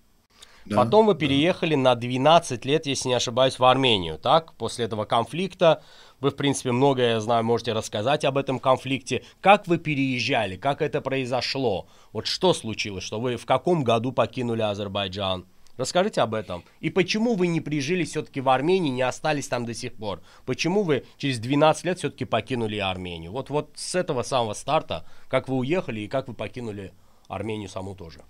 Да, 0.67 0.77
Потом 0.77 1.07
вы 1.07 1.15
переехали 1.15 1.75
да. 1.75 1.81
на 1.81 1.95
12 1.95 2.65
лет, 2.65 2.87
если 2.87 3.09
не 3.09 3.15
ошибаюсь, 3.15 3.59
в 3.59 3.65
Армению, 3.65 4.19
так? 4.19 4.55
После 4.55 4.85
этого 4.85 5.05
конфликта. 5.05 5.83
Вы, 6.21 6.31
в 6.31 6.37
принципе, 6.37 6.73
многое, 6.73 7.15
я 7.15 7.21
знаю, 7.21 7.45
можете 7.45 7.73
рассказать 7.73 8.25
об 8.25 8.37
этом 8.37 8.59
конфликте. 8.59 9.25
Как 9.41 9.67
вы 9.67 9.79
переезжали? 9.79 10.57
Как 10.57 10.83
это 10.83 11.01
произошло? 11.01 11.89
Вот 12.13 12.27
что 12.27 12.55
случилось? 12.55 13.05
Что 13.05 13.21
вы 13.21 13.37
в 13.37 13.47
каком 13.47 13.83
году 13.83 14.13
покинули 14.13 14.63
Азербайджан? 14.63 15.47
Расскажите 15.77 16.21
об 16.21 16.35
этом. 16.35 16.65
И 16.81 16.91
почему 16.91 17.35
вы 17.35 17.47
не 17.47 17.61
прижились 17.61 18.11
все-таки 18.11 18.41
в 18.41 18.49
Армении, 18.49 18.91
не 18.91 19.03
остались 19.03 19.49
там 19.49 19.65
до 19.65 19.75
сих 19.75 19.95
пор? 19.95 20.23
Почему 20.45 20.83
вы 20.83 21.05
через 21.17 21.39
12 21.39 21.85
лет 21.85 21.99
все-таки 21.99 22.25
покинули 22.25 22.77
Армению? 22.77 23.33
Вот, 23.33 23.51
вот 23.51 23.71
с 23.75 23.95
этого 23.95 24.23
самого 24.23 24.55
старта, 24.55 25.07
как 25.29 25.49
вы 25.49 25.57
уехали 25.57 26.01
и 26.01 26.09
как 26.09 26.29
вы 26.29 26.35
покинули 26.35 26.93
Армению 27.29 27.69
саму 27.69 27.95
тоже. 27.95 28.21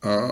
А, 0.00 0.28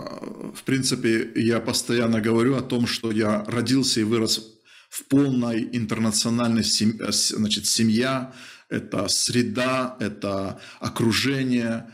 в 0.54 0.62
принципе, 0.62 1.28
я 1.34 1.60
постоянно 1.60 2.20
говорю 2.20 2.56
о 2.56 2.62
том, 2.62 2.86
что 2.86 3.10
я 3.10 3.44
родился 3.44 4.00
и 4.00 4.04
вырос 4.04 4.52
в 4.88 5.04
полной 5.06 5.68
интернациональной 5.72 6.62
семье, 6.62 7.10
значит, 7.10 7.66
семья, 7.66 8.32
это 8.68 9.08
среда, 9.08 9.96
это 10.00 10.60
окружение, 10.80 11.90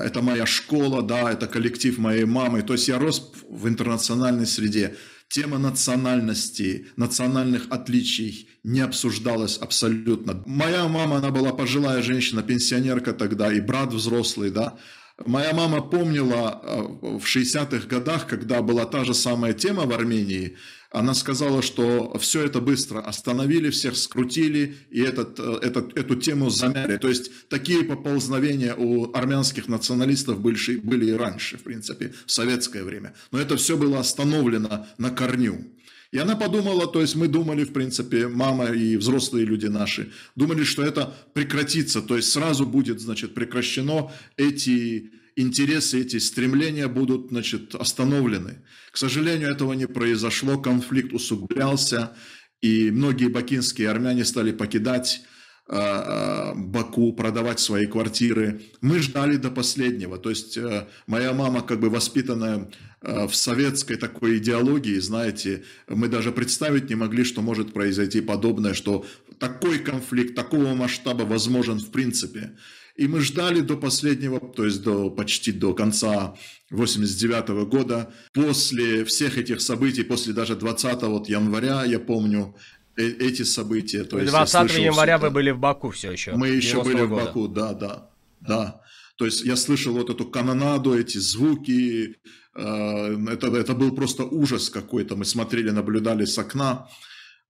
это 0.00 0.22
моя 0.22 0.46
школа, 0.46 1.02
да, 1.02 1.30
это 1.30 1.46
коллектив 1.46 1.98
моей 1.98 2.24
мамы. 2.24 2.62
То 2.62 2.74
есть 2.74 2.88
я 2.88 2.98
рос 2.98 3.32
в 3.48 3.68
интернациональной 3.68 4.46
среде. 4.46 4.96
Тема 5.28 5.58
национальности, 5.58 6.88
национальных 6.96 7.66
отличий 7.70 8.48
не 8.64 8.80
обсуждалась 8.80 9.56
абсолютно. 9.56 10.42
Моя 10.46 10.88
мама, 10.88 11.16
она 11.16 11.30
была 11.30 11.52
пожилая 11.52 12.02
женщина, 12.02 12.42
пенсионерка 12.42 13.12
тогда, 13.12 13.52
и 13.52 13.60
брат 13.60 13.92
взрослый, 13.92 14.50
да, 14.50 14.78
Моя 15.26 15.52
мама 15.52 15.82
помнила 15.82 16.60
э, 16.62 16.82
в 17.18 17.24
60-х 17.24 17.86
годах, 17.86 18.26
когда 18.26 18.62
была 18.62 18.86
та 18.86 19.04
же 19.04 19.14
самая 19.14 19.52
тема 19.52 19.84
в 19.84 19.92
Армении, 19.92 20.56
она 20.92 21.14
сказала, 21.14 21.62
что 21.62 22.16
все 22.18 22.44
это 22.44 22.60
быстро 22.60 23.00
остановили, 23.00 23.70
всех 23.70 23.96
скрутили 23.96 24.76
и 24.90 25.00
этот, 25.00 25.40
э, 25.40 25.58
этот, 25.62 25.96
эту 25.96 26.16
тему 26.16 26.50
замяли. 26.50 26.98
То 26.98 27.08
есть 27.08 27.48
такие 27.48 27.82
поползновения 27.82 28.74
у 28.74 29.12
армянских 29.14 29.68
националистов 29.68 30.40
были, 30.40 30.76
были 30.76 31.06
и 31.06 31.12
раньше, 31.12 31.56
в 31.56 31.62
принципе, 31.62 32.12
в 32.26 32.30
советское 32.30 32.84
время. 32.84 33.14
Но 33.30 33.38
это 33.38 33.56
все 33.56 33.76
было 33.76 34.00
остановлено 34.00 34.86
на 34.98 35.10
корню. 35.10 35.64
И 36.10 36.18
она 36.18 36.36
подумала, 36.36 36.86
то 36.86 37.00
есть 37.00 37.16
мы 37.16 37.26
думали, 37.26 37.64
в 37.64 37.72
принципе, 37.72 38.28
мама 38.28 38.66
и 38.66 38.98
взрослые 38.98 39.46
люди 39.46 39.66
наши, 39.66 40.12
думали, 40.36 40.62
что 40.62 40.82
это 40.82 41.14
прекратится, 41.32 42.02
то 42.02 42.16
есть 42.16 42.30
сразу 42.30 42.66
будет, 42.66 43.00
значит, 43.00 43.32
прекращено 43.32 44.12
эти 44.36 45.10
интересы, 45.36 46.00
эти 46.00 46.18
стремления 46.18 46.88
будут, 46.88 47.28
значит, 47.28 47.74
остановлены. 47.74 48.64
К 48.90 48.96
сожалению, 48.96 49.50
этого 49.50 49.72
не 49.72 49.86
произошло, 49.86 50.58
конфликт 50.58 51.12
усугублялся, 51.12 52.16
и 52.60 52.90
многие 52.90 53.28
бакинские 53.28 53.90
армяне 53.90 54.24
стали 54.24 54.52
покидать 54.52 55.22
а, 55.68 56.50
а, 56.50 56.54
Баку, 56.54 57.12
продавать 57.12 57.60
свои 57.60 57.86
квартиры. 57.86 58.60
Мы 58.80 58.98
ждали 58.98 59.36
до 59.36 59.50
последнего. 59.50 60.18
То 60.18 60.30
есть 60.30 60.56
э, 60.56 60.88
моя 61.06 61.32
мама, 61.32 61.62
как 61.62 61.80
бы 61.80 61.88
воспитанная 61.88 62.68
э, 63.00 63.26
в 63.26 63.34
советской 63.34 63.96
такой 63.96 64.38
идеологии, 64.38 64.98
знаете, 64.98 65.62
мы 65.88 66.08
даже 66.08 66.32
представить 66.32 66.90
не 66.90 66.96
могли, 66.96 67.22
что 67.22 67.42
может 67.42 67.72
произойти 67.72 68.20
подобное, 68.20 68.74
что 68.74 69.06
такой 69.38 69.78
конфликт 69.78 70.34
такого 70.34 70.74
масштаба 70.74 71.22
возможен 71.22 71.78
в 71.78 71.90
принципе. 71.90 72.56
И 72.96 73.08
мы 73.08 73.20
ждали 73.20 73.60
до 73.60 73.76
последнего, 73.76 74.38
то 74.38 74.64
есть 74.64 74.82
до, 74.82 75.10
почти 75.10 75.52
до 75.52 75.74
конца 75.74 76.34
89 76.70 77.50
-го 77.50 77.66
года. 77.66 78.12
После 78.32 79.04
всех 79.04 79.38
этих 79.38 79.60
событий, 79.60 80.04
после 80.04 80.32
даже 80.32 80.56
20 80.56 81.02
вот 81.08 81.28
января, 81.28 81.84
я 81.84 81.98
помню, 81.98 82.54
Э, 82.96 83.02
эти 83.04 83.42
события. 83.42 84.04
То 84.04 84.18
20 84.18 84.62
есть 84.62 84.78
января 84.78 85.18
вы 85.18 85.30
были 85.30 85.50
в 85.50 85.58
Баку 85.58 85.90
все 85.90 86.12
еще. 86.12 86.32
Мы 86.32 86.48
еще 86.48 86.82
были 86.82 87.06
года. 87.06 87.22
в 87.22 87.24
Баку, 87.24 87.48
да, 87.48 87.72
да, 87.72 88.10
да. 88.40 88.80
То 89.16 89.24
есть 89.24 89.44
я 89.44 89.56
слышал 89.56 89.94
вот 89.94 90.10
эту 90.10 90.26
канонаду, 90.26 90.98
эти 90.98 91.18
звуки. 91.18 92.16
Э, 92.54 93.16
это, 93.30 93.46
это 93.56 93.74
был 93.74 93.92
просто 93.92 94.24
ужас 94.24 94.68
какой-то. 94.68 95.16
Мы 95.16 95.24
смотрели, 95.24 95.70
наблюдали 95.70 96.26
с 96.26 96.38
окна. 96.38 96.88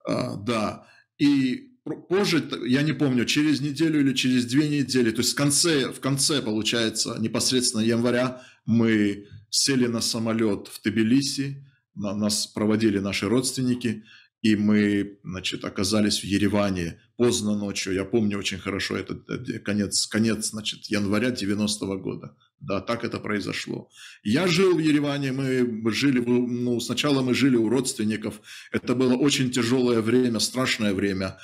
Э, 0.08 0.36
да. 0.36 0.86
И 1.18 1.71
позже, 1.84 2.48
я 2.66 2.82
не 2.82 2.92
помню, 2.92 3.24
через 3.24 3.60
неделю 3.60 4.00
или 4.00 4.14
через 4.14 4.46
две 4.46 4.68
недели, 4.68 5.10
то 5.10 5.20
есть 5.20 5.32
в 5.32 5.36
конце, 5.36 5.92
в 5.92 6.00
конце 6.00 6.40
получается, 6.42 7.16
непосредственно 7.18 7.82
января, 7.82 8.42
мы 8.66 9.26
сели 9.50 9.86
на 9.86 10.00
самолет 10.00 10.68
в 10.68 10.80
Тбилиси, 10.82 11.66
нас 11.94 12.46
проводили 12.46 12.98
наши 12.98 13.28
родственники– 13.28 14.04
и 14.42 14.56
мы, 14.56 15.20
значит, 15.22 15.64
оказались 15.64 16.20
в 16.20 16.24
Ереване 16.24 17.00
поздно 17.16 17.56
ночью. 17.56 17.94
Я 17.94 18.04
помню 18.04 18.38
очень 18.38 18.58
хорошо 18.58 18.96
этот 18.96 19.24
конец, 19.64 20.06
конец 20.08 20.50
значит, 20.50 20.86
января 20.86 21.28
90-го 21.28 21.96
года. 21.98 22.36
Да, 22.58 22.80
так 22.80 23.04
это 23.04 23.20
произошло. 23.20 23.88
Я 24.24 24.48
жил 24.48 24.74
в 24.74 24.80
Ереване, 24.80 25.30
мы 25.30 25.92
жили, 25.92 26.18
ну, 26.18 26.80
сначала 26.80 27.22
мы 27.22 27.34
жили 27.34 27.56
у 27.56 27.68
родственников. 27.68 28.40
Это 28.72 28.96
было 28.96 29.14
очень 29.14 29.52
тяжелое 29.52 30.00
время, 30.00 30.40
страшное 30.40 30.92
время. 30.92 31.38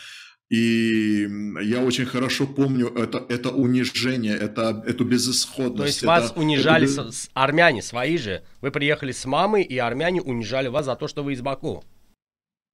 И 0.50 1.28
я 1.62 1.82
очень 1.82 2.06
хорошо 2.06 2.46
помню 2.46 2.88
это, 2.88 3.24
это 3.28 3.50
унижение, 3.50 4.34
это, 4.34 4.82
эту 4.86 5.04
безысходность. 5.04 5.76
То 5.76 5.86
есть 5.86 5.98
это, 5.98 6.06
вас 6.06 6.32
унижали 6.36 6.90
это... 6.90 7.12
С, 7.12 7.28
армяне 7.34 7.82
свои 7.82 8.16
же? 8.16 8.42
Вы 8.62 8.70
приехали 8.70 9.12
с 9.12 9.26
мамой, 9.26 9.62
и 9.62 9.76
армяне 9.76 10.22
унижали 10.22 10.68
вас 10.68 10.86
за 10.86 10.96
то, 10.96 11.06
что 11.06 11.22
вы 11.22 11.34
из 11.34 11.42
Баку? 11.42 11.84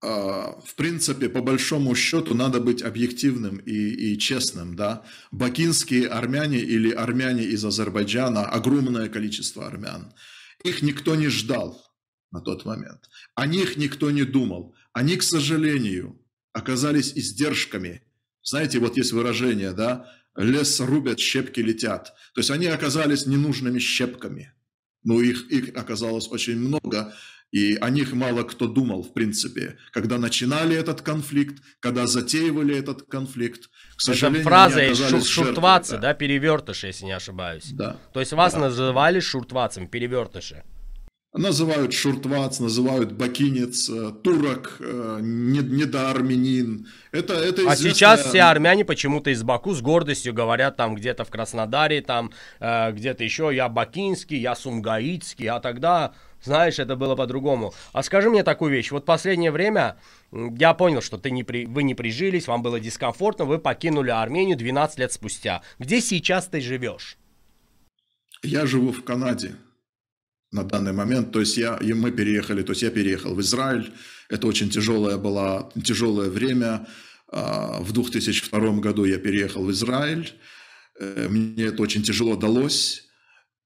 а, 0.04 0.61
в 0.64 0.75
принципе, 0.75 1.28
по 1.28 1.40
большому 1.40 1.95
счету, 1.95 2.35
надо 2.35 2.61
быть 2.61 2.83
объективным 2.83 3.57
и, 3.57 4.12
и 4.12 4.19
честным. 4.19 4.76
Да? 4.76 5.02
Бакинские 5.33 6.09
армяне 6.09 6.59
или 6.59 6.90
армяне 6.90 7.45
из 7.45 7.64
Азербайджана, 7.64 8.45
огромное 8.45 9.09
количество 9.09 9.66
армян, 9.66 10.12
их 10.62 10.83
никто 10.83 11.14
не 11.14 11.28
ждал 11.28 11.83
на 12.31 12.40
тот 12.40 12.64
момент. 12.64 13.09
О 13.35 13.47
них 13.47 13.76
никто 13.76 14.11
не 14.11 14.25
думал. 14.25 14.75
Они, 14.93 15.16
к 15.16 15.23
сожалению, 15.23 16.21
оказались 16.54 17.12
издержками. 17.14 18.00
Знаете, 18.42 18.78
вот 18.78 18.96
есть 18.96 19.12
выражение, 19.12 19.73
да, 19.73 20.08
лес 20.37 20.80
рубят, 20.80 21.20
щепки 21.20 21.61
летят. 21.61 22.14
То 22.34 22.40
есть 22.40 22.50
они 22.50 22.66
оказались 22.66 23.26
ненужными 23.26 23.78
щепками. 23.78 24.52
Но 25.02 25.20
их, 25.20 25.50
их 25.50 25.76
оказалось 25.76 26.28
очень 26.30 26.56
много, 26.56 27.12
и 27.50 27.76
о 27.76 27.90
них 27.90 28.12
мало 28.14 28.42
кто 28.44 28.66
думал, 28.66 29.02
в 29.02 29.12
принципе, 29.12 29.76
когда 29.92 30.16
начинали 30.16 30.75
этот 30.75 31.02
конфликт, 31.02 31.62
когда 31.80 32.06
затеивали 32.06 32.76
этот 32.76 33.02
конфликт. 33.02 33.68
К 33.96 34.00
сожалению, 34.00 34.40
Это 34.40 34.49
фраза 34.49 34.82
есть 34.82 35.26
шуртвацы, 35.26 35.92
да. 35.92 35.99
да, 35.99 36.14
перевертыши, 36.14 36.87
если 36.87 37.04
не 37.04 37.12
ошибаюсь. 37.12 37.70
Да. 37.73 37.99
То 38.12 38.20
есть 38.20 38.32
вас 38.32 38.54
да. 38.54 38.61
называли 38.61 39.20
шуртвацем, 39.20 39.88
перевертыши. 39.88 40.64
Называют 41.37 41.93
шуртвац, 41.93 42.61
называют 42.61 43.11
бакинец, 43.11 43.91
э, 43.91 44.12
турок, 44.23 44.76
э, 44.79 45.19
недоармянин. 45.21 46.87
Это, 47.11 47.35
это 47.35 47.62
известная... 47.62 47.73
А 47.73 47.76
сейчас 47.76 48.21
все 48.25 48.43
армяне 48.43 48.85
почему-то 48.85 49.31
из 49.31 49.43
Баку 49.43 49.75
с 49.75 49.83
гордостью 49.83 50.33
говорят 50.33 50.76
там 50.76 50.95
где-то 50.95 51.25
в 51.25 51.31
Краснодаре, 51.31 52.03
там 52.03 52.31
э, 52.61 52.93
где-то 52.93 53.25
еще, 53.25 53.50
я 53.53 53.69
бакинский, 53.69 54.38
я 54.38 54.55
сумгаитский, 54.55 55.49
а 55.49 55.59
тогда, 55.59 56.14
знаешь, 56.41 56.79
это 56.79 56.95
было 56.95 57.17
по-другому. 57.17 57.75
А 57.93 58.05
скажи 58.05 58.31
мне 58.31 58.45
такую 58.45 58.71
вещь, 58.71 58.93
вот 58.93 59.05
последнее 59.05 59.50
время 59.50 59.97
я 60.31 60.73
понял, 60.73 61.03
что 61.03 61.19
ты 61.19 61.33
не 61.33 61.43
при... 61.43 61.67
вы 61.67 61.83
не 61.83 61.97
прижились, 61.97 62.47
вам 62.47 62.62
было 62.62 62.79
дискомфортно, 62.79 63.45
вы 63.45 63.59
покинули 63.59 64.11
Армению 64.11 64.57
12 64.57 65.00
лет 65.00 65.12
спустя. 65.12 65.62
Где 65.81 66.00
сейчас 66.00 66.47
ты 66.47 66.61
живешь? 66.61 67.19
Я 68.45 68.67
живу 68.67 68.93
в 68.93 69.03
Канаде 69.03 69.57
на 70.54 70.64
данный 70.64 70.92
момент. 70.92 71.32
То 71.32 71.40
есть 71.40 71.56
я, 71.56 71.76
и 71.76 71.92
мы 71.92 72.12
переехали, 72.12 72.62
то 72.62 72.73
есть 72.73 72.82
я 72.82 72.90
переехал 72.90 73.34
в 73.34 73.40
Израиль. 73.40 73.92
Это 74.30 74.46
очень 74.46 74.70
тяжелое 74.70 75.18
было, 75.18 75.70
тяжелое 75.84 76.30
время. 76.30 76.87
А, 77.28 77.80
в 77.80 77.92
2002 77.92 78.80
году 78.80 79.04
я 79.04 79.18
переехал 79.18 79.64
в 79.64 79.70
Израиль. 79.70 80.32
Э, 81.00 81.28
мне 81.28 81.64
это 81.64 81.82
очень 81.82 82.02
тяжело 82.02 82.37
далось 82.37 83.02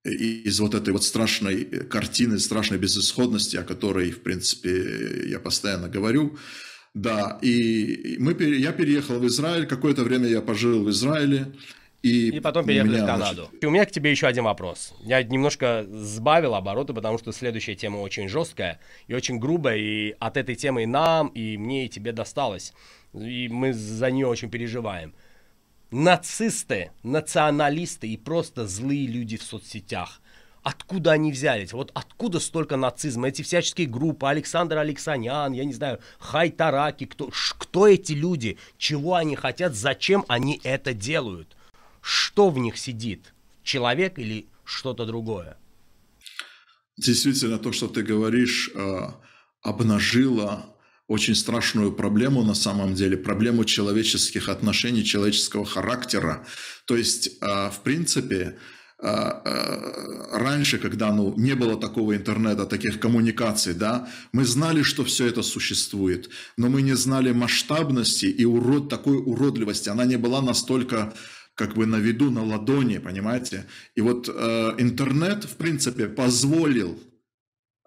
из 0.05 0.61
вот 0.61 0.75
этой 0.75 0.93
вот 0.93 1.05
страшной 1.05 1.65
картины, 1.65 2.39
страшной 2.39 2.79
безысходности, 2.79 3.57
о 3.57 3.65
которой, 3.65 4.11
в 4.11 4.23
принципе, 4.23 5.29
я 5.29 5.39
постоянно 5.39 5.89
говорю. 5.89 6.39
Да, 6.95 7.39
и 7.43 8.17
мы, 8.19 8.33
я 8.33 8.73
переехал 8.73 9.19
в 9.19 9.27
Израиль, 9.27 9.67
какое-то 9.67 10.05
время 10.05 10.29
я 10.29 10.41
пожил 10.41 10.83
в 10.85 10.91
Израиле, 10.91 11.55
и, 12.03 12.29
и 12.29 12.41
потом 12.41 12.65
переехали 12.65 13.01
в 13.01 13.07
Канаду. 13.07 13.47
Значит... 13.51 13.65
У 13.65 13.71
меня 13.71 13.85
к 13.85 13.91
тебе 13.91 14.11
еще 14.11 14.29
один 14.29 14.45
вопрос. 14.45 14.95
Я 15.01 15.23
немножко 15.23 15.85
сбавил 15.91 16.55
обороты, 16.55 16.95
потому 16.95 17.19
что 17.19 17.33
следующая 17.33 17.75
тема 17.75 17.99
очень 17.99 18.29
жесткая 18.29 18.79
и 19.09 19.15
очень 19.15 19.39
грубая, 19.39 19.77
и 19.77 20.15
от 20.21 20.37
этой 20.37 20.55
темы 20.55 20.85
и 20.85 20.87
нам, 20.87 21.29
и 21.29 21.57
мне, 21.57 21.87
и 21.87 21.89
тебе 21.89 22.13
досталось. 22.13 22.73
И 23.15 23.49
мы 23.49 23.73
за 23.73 24.11
нее 24.11 24.29
очень 24.29 24.51
переживаем. 24.51 25.15
Нацисты, 25.91 26.93
националисты 27.03 28.09
и 28.09 28.17
просто 28.17 28.67
злые 28.67 29.07
люди 29.07 29.37
в 29.37 29.43
соцсетях. 29.43 30.21
Откуда 30.63 31.13
они 31.13 31.33
взялись? 31.33 31.73
Вот 31.73 31.91
откуда 31.95 32.41
столько 32.41 32.77
нацизма? 32.77 33.29
Эти 33.29 33.43
всяческие 33.43 33.89
группы, 33.89 34.27
Александр 34.27 34.79
Алексанян, 34.79 35.53
я 35.53 35.65
не 35.65 35.73
знаю, 35.73 35.99
Хайтараки, 36.19 37.07
кто, 37.07 37.31
кто 37.59 37.89
эти 37.89 38.13
люди? 38.13 38.59
Чего 38.77 39.15
они 39.15 39.35
хотят? 39.35 39.75
Зачем 39.75 40.25
они 40.29 40.61
это 40.63 40.93
делают? 40.93 41.57
Что 42.09 42.49
в 42.49 42.59
них 42.59 42.79
сидит, 42.79 43.35
человек 43.63 44.19
или 44.19 44.47
что-то 44.65 45.05
другое? 45.05 45.59
Действительно, 46.97 47.59
то, 47.59 47.71
что 47.71 47.87
ты 47.87 48.03
говоришь, 48.03 48.71
э, 48.75 49.13
обнажило 49.61 50.75
очень 51.07 51.35
страшную 51.35 51.93
проблему 51.93 52.43
на 52.45 52.55
самом 52.55 52.95
деле, 52.95 53.19
проблему 53.19 53.65
человеческих 53.65 54.49
отношений, 54.49 55.05
человеческого 55.05 55.67
характера. 55.67 56.47
То 56.87 56.97
есть, 56.97 57.29
э, 57.43 57.71
в 57.71 57.81
принципе, 57.83 58.57
э, 59.01 59.31
раньше, 60.33 60.79
когда 60.79 61.13
ну, 61.13 61.35
не 61.37 61.55
было 61.55 61.77
такого 61.77 62.17
интернета, 62.17 62.65
таких 62.65 63.01
коммуникаций, 63.01 63.75
да, 63.75 64.09
мы 64.33 64.47
знали, 64.47 64.83
что 64.83 65.05
все 65.05 65.27
это 65.27 65.43
существует, 65.43 66.31
но 66.57 66.69
мы 66.69 66.81
не 66.81 66.97
знали 66.97 67.33
масштабности 67.33 68.27
и 68.27 68.47
урод, 68.47 68.89
такой 68.89 69.19
уродливости. 69.19 69.91
Она 69.91 70.07
не 70.07 70.17
была 70.17 70.41
настолько 70.41 71.13
как 71.59 71.75
бы 71.75 71.87
на 71.87 71.97
виду, 71.97 72.31
на 72.31 72.45
ладони, 72.45 72.99
понимаете? 72.99 73.67
И 73.97 74.01
вот 74.01 74.29
э, 74.29 74.75
интернет, 74.79 75.43
в 75.45 75.57
принципе, 75.57 76.07
позволил 76.07 76.97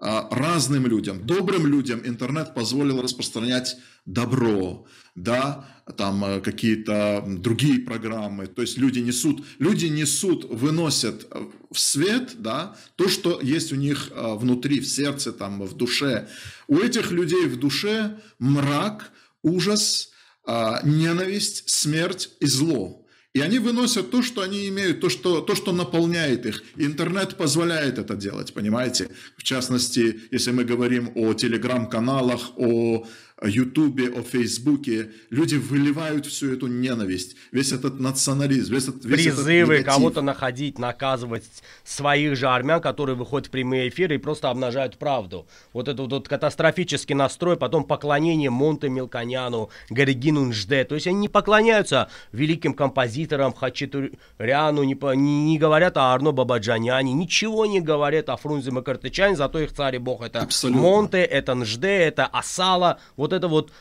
э, 0.01 0.21
разным 0.29 0.87
людям, 0.87 1.25
добрым 1.25 1.65
людям 1.65 2.01
интернет 2.03 2.53
позволил 2.53 3.01
распространять 3.01 3.77
добро, 4.05 4.85
да, 5.15 5.65
там 5.95 6.25
э, 6.25 6.41
какие-то 6.41 7.23
другие 7.25 7.79
программы, 7.79 8.47
то 8.47 8.61
есть 8.61 8.77
люди 8.77 8.99
несут, 8.99 9.45
люди 9.57 9.85
несут, 9.85 10.43
выносят 10.49 11.31
в 11.71 11.79
свет, 11.79 12.33
да, 12.39 12.75
то, 12.97 13.07
что 13.07 13.39
есть 13.41 13.71
у 13.71 13.77
них 13.77 14.11
э, 14.11 14.35
внутри, 14.35 14.81
в 14.81 14.85
сердце, 14.85 15.31
там, 15.31 15.61
в 15.61 15.77
душе. 15.77 16.27
У 16.67 16.77
этих 16.79 17.11
людей 17.11 17.45
в 17.45 17.57
душе 17.57 18.19
мрак, 18.37 19.13
ужас, 19.43 20.11
э, 20.45 20.79
ненависть, 20.83 21.69
смерть 21.69 22.31
и 22.41 22.47
зло. 22.47 23.00
И 23.33 23.39
они 23.39 23.59
выносят 23.59 24.11
то, 24.11 24.21
что 24.21 24.41
они 24.41 24.67
имеют, 24.67 24.99
то, 24.99 25.09
что, 25.09 25.39
то, 25.39 25.55
что 25.55 25.71
наполняет 25.71 26.45
их. 26.45 26.63
интернет 26.75 27.37
позволяет 27.37 27.97
это 27.97 28.15
делать, 28.15 28.53
понимаете? 28.53 29.09
В 29.37 29.43
частности, 29.43 30.19
если 30.31 30.51
мы 30.51 30.65
говорим 30.65 31.11
о 31.15 31.33
телеграм-каналах, 31.33 32.51
о 32.57 33.07
Ютубе, 33.47 34.09
о 34.09 34.21
Фейсбуке, 34.21 35.09
люди 35.31 35.55
выливают 35.55 36.27
всю 36.27 36.53
эту 36.53 36.67
ненависть, 36.67 37.35
весь 37.51 37.71
этот 37.71 37.99
национализм, 37.99 38.71
весь 38.71 38.87
этот 38.87 39.03
весь 39.03 39.23
Призывы 39.23 39.75
этот 39.75 39.87
кого-то 39.87 40.21
находить, 40.21 40.77
наказывать 40.77 41.43
своих 41.83 42.35
же 42.35 42.47
армян, 42.47 42.79
которые 42.81 43.15
выходят 43.15 43.47
в 43.47 43.49
прямые 43.49 43.89
эфиры 43.89 44.15
и 44.15 44.17
просто 44.19 44.51
обнажают 44.51 44.97
правду. 44.97 45.47
Вот 45.73 45.87
этот 45.87 46.11
вот 46.11 46.27
катастрофический 46.27 47.15
настрой, 47.15 47.57
потом 47.57 47.83
поклонение 47.83 48.51
Монте 48.51 48.89
Мелконяну, 48.89 49.71
Гаригину 49.89 50.45
Нжде. 50.45 50.83
То 50.83 50.93
есть 50.93 51.07
они 51.07 51.21
не 51.21 51.29
поклоняются 51.29 52.09
великим 52.31 52.75
композиторам, 52.75 53.53
Хачатуряну, 53.53 54.83
не, 54.83 54.95
не, 55.15 55.43
не 55.45 55.57
говорят 55.57 55.97
о 55.97 56.13
Арно 56.13 56.31
Бабаджаняне, 56.31 57.11
ничего 57.13 57.65
не 57.65 57.81
говорят 57.81 58.29
о 58.29 58.37
Фрунзе 58.37 58.69
Макартычане, 58.69 59.35
зато 59.35 59.59
их 59.59 59.73
царь 59.73 59.95
и 59.95 59.99
бог 59.99 60.21
это 60.21 60.41
Абсолютно. 60.41 60.81
Монте, 60.81 61.23
это 61.23 61.55
Нжде, 61.55 61.87
это 61.87 62.27
Асала. 62.27 62.99
Вот 63.17 63.30
вот 63.31 63.37
эта 63.37 63.47
вот 63.47 63.71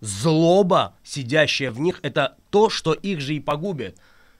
злоба, 0.00 0.94
сидящая 1.02 1.70
в 1.70 1.80
них, 1.80 2.00
это 2.02 2.36
то, 2.50 2.70
что 2.70 2.92
их 2.92 3.20
же 3.20 3.34
и 3.34 3.40
погубит. 3.40 3.98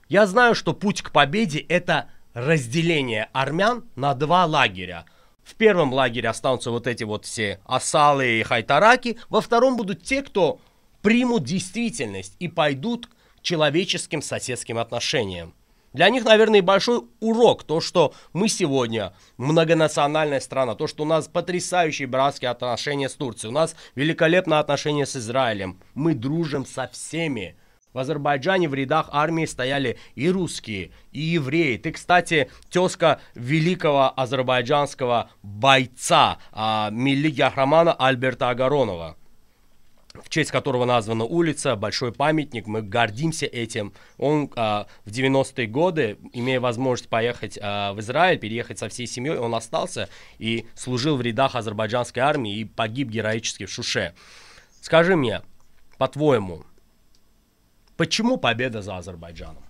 Я 0.09 0.25
знаю, 0.25 0.55
что 0.55 0.73
путь 0.73 1.01
к 1.01 1.11
победе 1.11 1.59
это 1.59 2.09
разделение 2.33 3.29
армян 3.33 3.83
на 3.95 4.13
два 4.13 4.45
лагеря. 4.45 5.05
В 5.43 5.55
первом 5.55 5.93
лагере 5.93 6.29
останутся 6.29 6.71
вот 6.71 6.87
эти 6.87 7.03
вот 7.03 7.25
все 7.25 7.59
асалы 7.65 8.39
и 8.39 8.43
хайтараки, 8.43 9.17
во 9.29 9.41
втором 9.41 9.75
будут 9.75 10.03
те, 10.03 10.21
кто 10.21 10.59
примут 11.01 11.43
действительность 11.43 12.35
и 12.39 12.47
пойдут 12.47 13.07
к 13.07 13.41
человеческим 13.41 14.21
соседским 14.21 14.77
отношениям. 14.77 15.53
Для 15.93 16.09
них, 16.09 16.25
наверное, 16.25 16.63
большой 16.63 17.03
урок 17.19 17.63
то, 17.63 17.79
что 17.79 18.13
мы 18.33 18.49
сегодня 18.49 19.13
многонациональная 19.37 20.39
страна, 20.39 20.73
то, 20.73 20.87
что 20.87 21.03
у 21.03 21.05
нас 21.05 21.27
потрясающие 21.27 22.07
братские 22.07 22.49
отношения 22.49 23.09
с 23.09 23.13
Турцией, 23.13 23.51
у 23.51 23.53
нас 23.53 23.75
великолепные 23.93 24.59
отношения 24.59 25.05
с 25.05 25.15
Израилем. 25.15 25.79
Мы 25.93 26.15
дружим 26.15 26.65
со 26.65 26.87
всеми. 26.87 27.57
В 27.93 27.99
Азербайджане 27.99 28.67
в 28.69 28.73
рядах 28.73 29.09
армии 29.11 29.45
стояли 29.45 29.99
и 30.15 30.27
русские, 30.31 30.89
и 31.11 31.19
евреи. 31.19 31.77
Ты, 31.77 31.91
кстати, 31.91 32.49
тезка 32.71 33.21
великого 33.35 34.11
азербайджанского 34.19 35.29
бойца 35.43 36.39
а, 36.51 36.89
Милли 36.89 37.29
Яхрамана 37.29 37.93
Альберта 37.93 38.49
Агаронова 38.49 39.15
в 40.13 40.29
честь 40.29 40.51
которого 40.51 40.85
названа 40.85 41.23
улица, 41.23 41.75
большой 41.75 42.11
памятник, 42.11 42.67
мы 42.67 42.81
гордимся 42.81 43.45
этим. 43.45 43.93
Он 44.17 44.51
а, 44.55 44.87
в 45.05 45.09
90-е 45.09 45.67
годы, 45.67 46.17
имея 46.33 46.59
возможность 46.59 47.09
поехать 47.09 47.57
а, 47.61 47.93
в 47.93 47.99
Израиль, 47.99 48.37
переехать 48.37 48.79
со 48.79 48.89
всей 48.89 49.07
семьей, 49.07 49.37
он 49.37 49.55
остался 49.55 50.09
и 50.37 50.65
служил 50.75 51.17
в 51.17 51.21
рядах 51.21 51.55
азербайджанской 51.55 52.21
армии 52.21 52.59
и 52.59 52.65
погиб 52.65 53.09
героически 53.09 53.65
в 53.65 53.71
Шуше. 53.71 54.13
Скажи 54.81 55.15
мне, 55.15 55.41
по-твоему, 55.97 56.63
почему 57.97 58.37
победа 58.37 58.81
за 58.81 58.97
Азербайджаном? 58.97 59.63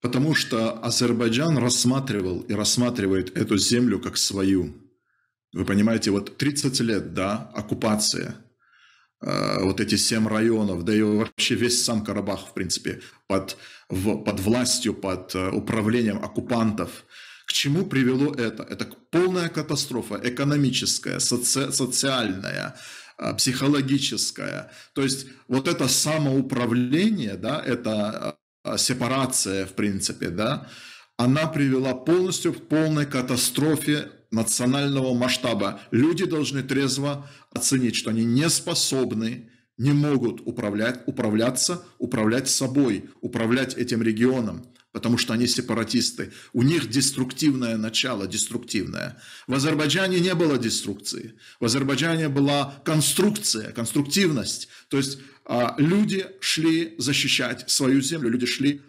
Потому 0.00 0.34
что 0.34 0.72
Азербайджан 0.80 1.56
рассматривал 1.56 2.40
и 2.40 2.52
рассматривает 2.52 3.36
эту 3.38 3.56
землю 3.56 3.98
как 3.98 4.18
свою. 4.18 4.74
Вы 5.54 5.64
понимаете, 5.64 6.10
вот 6.10 6.36
30 6.36 6.80
лет, 6.80 7.14
да, 7.14 7.48
оккупация, 7.54 8.34
э, 9.22 9.62
вот 9.62 9.80
эти 9.80 9.94
семь 9.94 10.26
районов, 10.26 10.84
да 10.84 10.92
и 10.92 11.00
вообще 11.00 11.54
весь 11.54 11.84
сам 11.84 12.04
Карабах, 12.04 12.48
в 12.48 12.54
принципе, 12.54 13.00
под, 13.28 13.56
в, 13.88 14.16
под 14.24 14.40
властью, 14.40 14.94
под 14.94 15.32
э, 15.36 15.50
управлением 15.50 16.24
оккупантов. 16.24 17.04
К 17.46 17.52
чему 17.52 17.86
привело 17.86 18.34
это? 18.34 18.64
Это 18.64 18.86
полная 19.10 19.48
катастрофа 19.48 20.20
экономическая, 20.24 21.20
соци, 21.20 21.70
социальная, 21.70 22.74
э, 23.18 23.34
психологическая. 23.34 24.72
То 24.92 25.02
есть 25.02 25.28
вот 25.46 25.68
это 25.68 25.86
самоуправление, 25.86 27.36
да, 27.36 27.62
это 27.64 28.38
сепарация, 28.76 29.66
в 29.66 29.74
принципе, 29.74 30.30
да, 30.30 30.68
она 31.16 31.46
привела 31.46 31.94
полностью 31.94 32.54
к 32.54 32.66
полной 32.66 33.06
катастрофе 33.06 34.10
национального 34.34 35.14
масштаба. 35.14 35.80
Люди 35.90 36.24
должны 36.26 36.62
трезво 36.62 37.28
оценить, 37.50 37.96
что 37.96 38.10
они 38.10 38.24
не 38.24 38.48
способны, 38.50 39.50
не 39.78 39.92
могут 39.92 40.40
управлять, 40.44 41.02
управляться, 41.06 41.82
управлять 41.98 42.48
собой, 42.48 43.08
управлять 43.20 43.76
этим 43.76 44.02
регионом, 44.02 44.66
потому 44.92 45.18
что 45.18 45.32
они 45.32 45.46
сепаратисты. 45.46 46.32
У 46.52 46.62
них 46.62 46.88
деструктивное 46.88 47.76
начало, 47.76 48.26
деструктивное. 48.26 49.20
В 49.46 49.54
Азербайджане 49.54 50.20
не 50.20 50.34
было 50.34 50.58
деструкции. 50.58 51.34
В 51.58 51.64
Азербайджане 51.64 52.28
была 52.28 52.74
конструкция, 52.84 53.72
конструктивность. 53.72 54.68
То 54.88 54.98
есть 54.98 55.18
а, 55.44 55.74
люди 55.78 56.26
шли 56.40 56.94
защищать 56.98 57.68
свою 57.68 58.00
землю, 58.00 58.30
люди 58.30 58.46
шли 58.46 58.82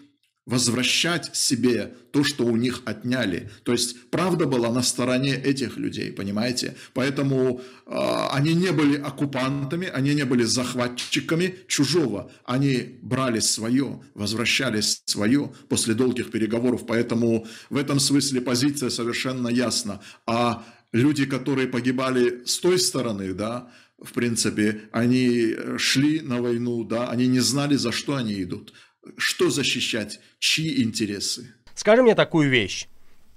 возвращать 0.46 1.36
себе 1.36 1.96
то, 2.12 2.24
что 2.24 2.46
у 2.46 2.56
них 2.56 2.84
отняли. 2.86 3.50
То 3.64 3.72
есть 3.72 4.10
правда 4.12 4.46
была 4.46 4.72
на 4.72 4.84
стороне 4.84 5.36
этих 5.36 5.78
людей, 5.78 6.12
понимаете? 6.12 6.76
Поэтому 6.94 7.62
э, 7.88 8.28
они 8.32 8.54
не 8.54 8.72
были 8.72 8.98
оккупантами, 8.98 9.88
они 9.88 10.14
не 10.14 10.24
были 10.24 10.44
захватчиками 10.44 11.56
чужого. 11.68 12.32
Они 12.46 13.00
брали 13.02 13.40
свое, 13.40 14.04
возвращали 14.14 14.82
свое 14.82 15.52
после 15.68 15.96
долгих 15.96 16.30
переговоров. 16.30 16.86
Поэтому 16.86 17.48
в 17.72 17.78
этом 17.78 18.00
смысле 18.00 18.42
позиция 18.42 18.92
совершенно 18.92 19.48
ясна. 19.48 20.00
А 20.28 20.64
люди, 20.92 21.26
которые 21.26 21.68
погибали 21.68 22.44
с 22.46 22.60
той 22.60 22.78
стороны, 22.78 23.34
да, 23.34 23.72
в 24.00 24.12
принципе, 24.14 24.82
они 24.92 25.56
шли 25.78 26.20
на 26.22 26.42
войну, 26.42 26.84
да, 26.84 27.10
они 27.10 27.28
не 27.28 27.40
знали, 27.40 27.78
за 27.78 27.92
что 27.92 28.16
они 28.16 28.44
идут 28.44 28.74
что 29.18 29.50
защищать, 29.50 30.20
чьи 30.40 30.84
интересы. 30.84 31.54
Скажи 31.74 32.02
мне 32.02 32.16
такую 32.16 32.50
вещь. 32.50 32.88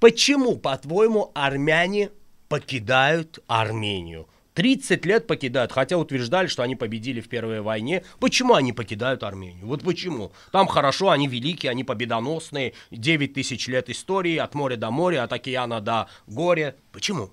Почему, 0.01 0.57
по-твоему, 0.57 1.33
армяне 1.35 2.11
покидают 2.49 3.41
Армению? 3.47 4.29
30 4.55 5.07
лет 5.07 5.27
покидают, 5.29 5.71
хотя 5.71 5.97
утверждали, 5.97 6.49
что 6.49 6.65
они 6.65 6.75
победили 6.75 7.21
в 7.21 7.29
Первой 7.29 7.61
войне. 7.61 8.03
Почему 8.19 8.55
они 8.55 8.73
покидают 8.73 9.23
Армению? 9.23 9.67
Вот 9.67 9.85
почему? 9.85 10.33
Там 10.51 10.67
хорошо, 10.67 11.11
они 11.11 11.29
великие, 11.29 11.71
они 11.71 11.85
победоносные, 11.85 12.75
9 12.91 13.35
тысяч 13.35 13.69
лет 13.69 13.89
истории, 13.89 14.37
от 14.37 14.55
моря 14.57 14.77
до 14.77 14.91
моря, 14.91 15.23
от 15.23 15.33
океана 15.33 15.81
до 15.81 16.09
горя. 16.27 16.75
Почему? 16.91 17.31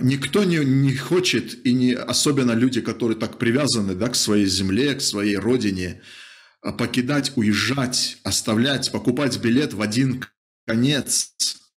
Никто 0.00 0.42
не, 0.42 0.56
не 0.64 0.96
хочет, 0.96 1.64
и 1.64 1.72
не, 1.72 1.92
особенно 1.92 2.52
люди, 2.52 2.80
которые 2.80 3.16
так 3.16 3.38
привязаны 3.38 3.94
да, 3.94 4.08
к 4.08 4.16
своей 4.16 4.46
земле, 4.46 4.94
к 4.94 5.00
своей 5.00 5.36
родине, 5.36 6.00
покидать, 6.72 7.32
уезжать, 7.36 8.18
оставлять, 8.24 8.90
покупать 8.90 9.38
билет 9.38 9.74
в 9.74 9.82
один 9.82 10.24
конец, 10.66 11.34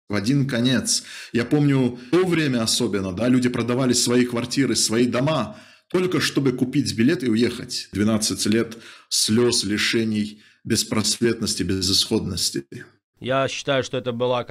в 0.10 0.16
один 0.16 0.48
конец. 0.48 1.04
Я 1.34 1.46
помню, 1.46 1.98
в 1.98 2.10
то 2.12 2.26
время 2.26 2.64
особенно, 2.64 3.12
да, 3.12 3.28
люди 3.28 3.50
продавали 3.50 3.94
свои 3.94 4.26
квартиры, 4.26 4.76
свои 4.76 5.06
дома, 5.06 5.58
только 5.90 6.20
чтобы 6.22 6.54
купить 6.54 6.96
билет 6.96 7.24
и 7.24 7.30
уехать. 7.30 7.90
12 7.92 8.46
лет 8.48 8.78
слез, 9.10 9.64
лишений, 9.64 10.42
беспросветности, 10.64 11.64
безысходности. 11.64 12.66
Я 13.20 13.48
считаю, 13.48 13.84
что 13.84 13.98
это 13.98 14.12
была 14.12 14.46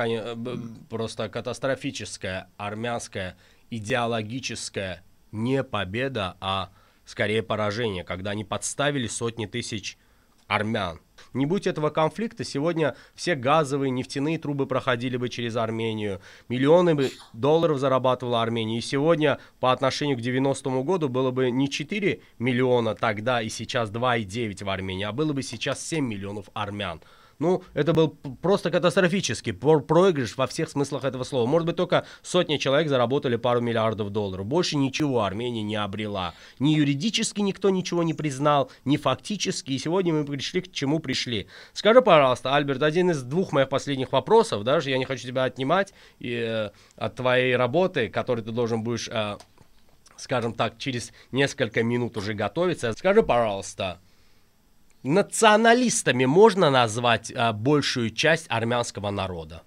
просто 0.90 1.28
катастрофическая 1.28 2.50
армянская 2.56 3.36
идеологическая 3.70 5.02
не 5.30 5.62
победа, 5.62 6.36
а 6.40 6.72
скорее 7.04 7.42
поражение, 7.42 8.02
когда 8.04 8.30
они 8.32 8.44
подставили 8.44 9.06
сотни 9.06 9.46
тысяч 9.46 9.98
армян. 10.46 11.00
Не 11.32 11.46
будь 11.46 11.66
этого 11.66 11.90
конфликта, 11.90 12.44
сегодня 12.44 12.96
все 13.14 13.34
газовые, 13.34 13.90
нефтяные 13.90 14.38
трубы 14.38 14.66
проходили 14.66 15.16
бы 15.16 15.28
через 15.28 15.56
Армению, 15.56 16.20
миллионы 16.48 16.94
бы 16.94 17.10
долларов 17.32 17.78
зарабатывала 17.78 18.42
Армения, 18.42 18.78
и 18.78 18.82
сегодня 18.82 19.38
по 19.60 19.72
отношению 19.72 20.16
к 20.16 20.20
90-му 20.20 20.82
году 20.84 21.08
было 21.08 21.30
бы 21.30 21.50
не 21.50 21.68
4 21.68 22.20
миллиона 22.38 22.94
тогда 22.94 23.42
и 23.42 23.48
сейчас 23.48 23.90
2,9 23.90 24.64
в 24.64 24.70
Армении, 24.70 25.04
а 25.04 25.12
было 25.12 25.32
бы 25.32 25.42
сейчас 25.42 25.86
7 25.86 26.06
миллионов 26.06 26.46
армян. 26.54 27.00
Ну, 27.38 27.62
это 27.74 27.92
был 27.92 28.08
просто 28.40 28.70
катастрофический 28.70 29.52
проигрыш 29.52 30.36
во 30.36 30.46
всех 30.46 30.70
смыслах 30.70 31.04
этого 31.04 31.24
слова. 31.24 31.46
Может 31.46 31.66
быть, 31.66 31.76
только 31.76 32.06
сотни 32.22 32.56
человек 32.56 32.88
заработали 32.88 33.36
пару 33.36 33.60
миллиардов 33.60 34.10
долларов. 34.10 34.46
Больше 34.46 34.76
ничего 34.76 35.22
Армения 35.22 35.62
не 35.62 35.76
обрела. 35.76 36.34
Ни 36.58 36.70
юридически 36.70 37.40
никто 37.40 37.70
ничего 37.70 38.02
не 38.02 38.14
признал, 38.14 38.70
ни 38.84 38.96
фактически. 38.96 39.72
И 39.72 39.78
сегодня 39.78 40.14
мы 40.14 40.24
пришли 40.24 40.62
к 40.62 40.72
чему 40.72 40.98
пришли. 40.98 41.46
Скажи, 41.74 42.00
пожалуйста, 42.00 42.54
Альберт, 42.54 42.82
один 42.82 43.10
из 43.10 43.22
двух 43.22 43.52
моих 43.52 43.68
последних 43.68 44.12
вопросов, 44.12 44.64
даже 44.64 44.90
я 44.90 44.98
не 44.98 45.04
хочу 45.04 45.26
тебя 45.26 45.44
отнимать 45.44 45.92
и, 46.18 46.32
э, 46.32 46.70
от 46.96 47.14
твоей 47.16 47.54
работы, 47.56 48.08
которой 48.08 48.40
ты 48.40 48.52
должен 48.52 48.82
будешь... 48.82 49.08
Э, 49.08 49.36
скажем 50.18 50.54
так, 50.54 50.78
через 50.78 51.12
несколько 51.30 51.82
минут 51.82 52.16
уже 52.16 52.32
готовиться. 52.32 52.92
Скажи, 52.94 53.22
пожалуйста, 53.22 54.00
националистами 55.06 56.24
можно 56.24 56.70
назвать 56.70 57.32
а, 57.34 57.52
большую 57.52 58.10
часть 58.10 58.46
армянского 58.48 59.10
народа? 59.10 59.62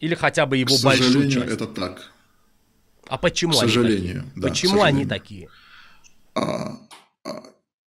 Или 0.00 0.14
хотя 0.14 0.46
бы 0.46 0.56
его 0.56 0.76
К 0.76 0.82
большую 0.82 1.30
часть? 1.30 1.46
это 1.46 1.66
так. 1.66 2.12
А 3.08 3.18
почему 3.18 3.52
К 3.52 3.56
сожалению, 3.56 4.22
они 4.22 4.30
такие? 4.30 4.42
Да, 4.42 4.48
почему 4.48 4.72
сожалению. 4.72 5.00
они 5.00 5.08
такие? 5.08 5.48
А, 6.34 6.78
а, 7.24 7.42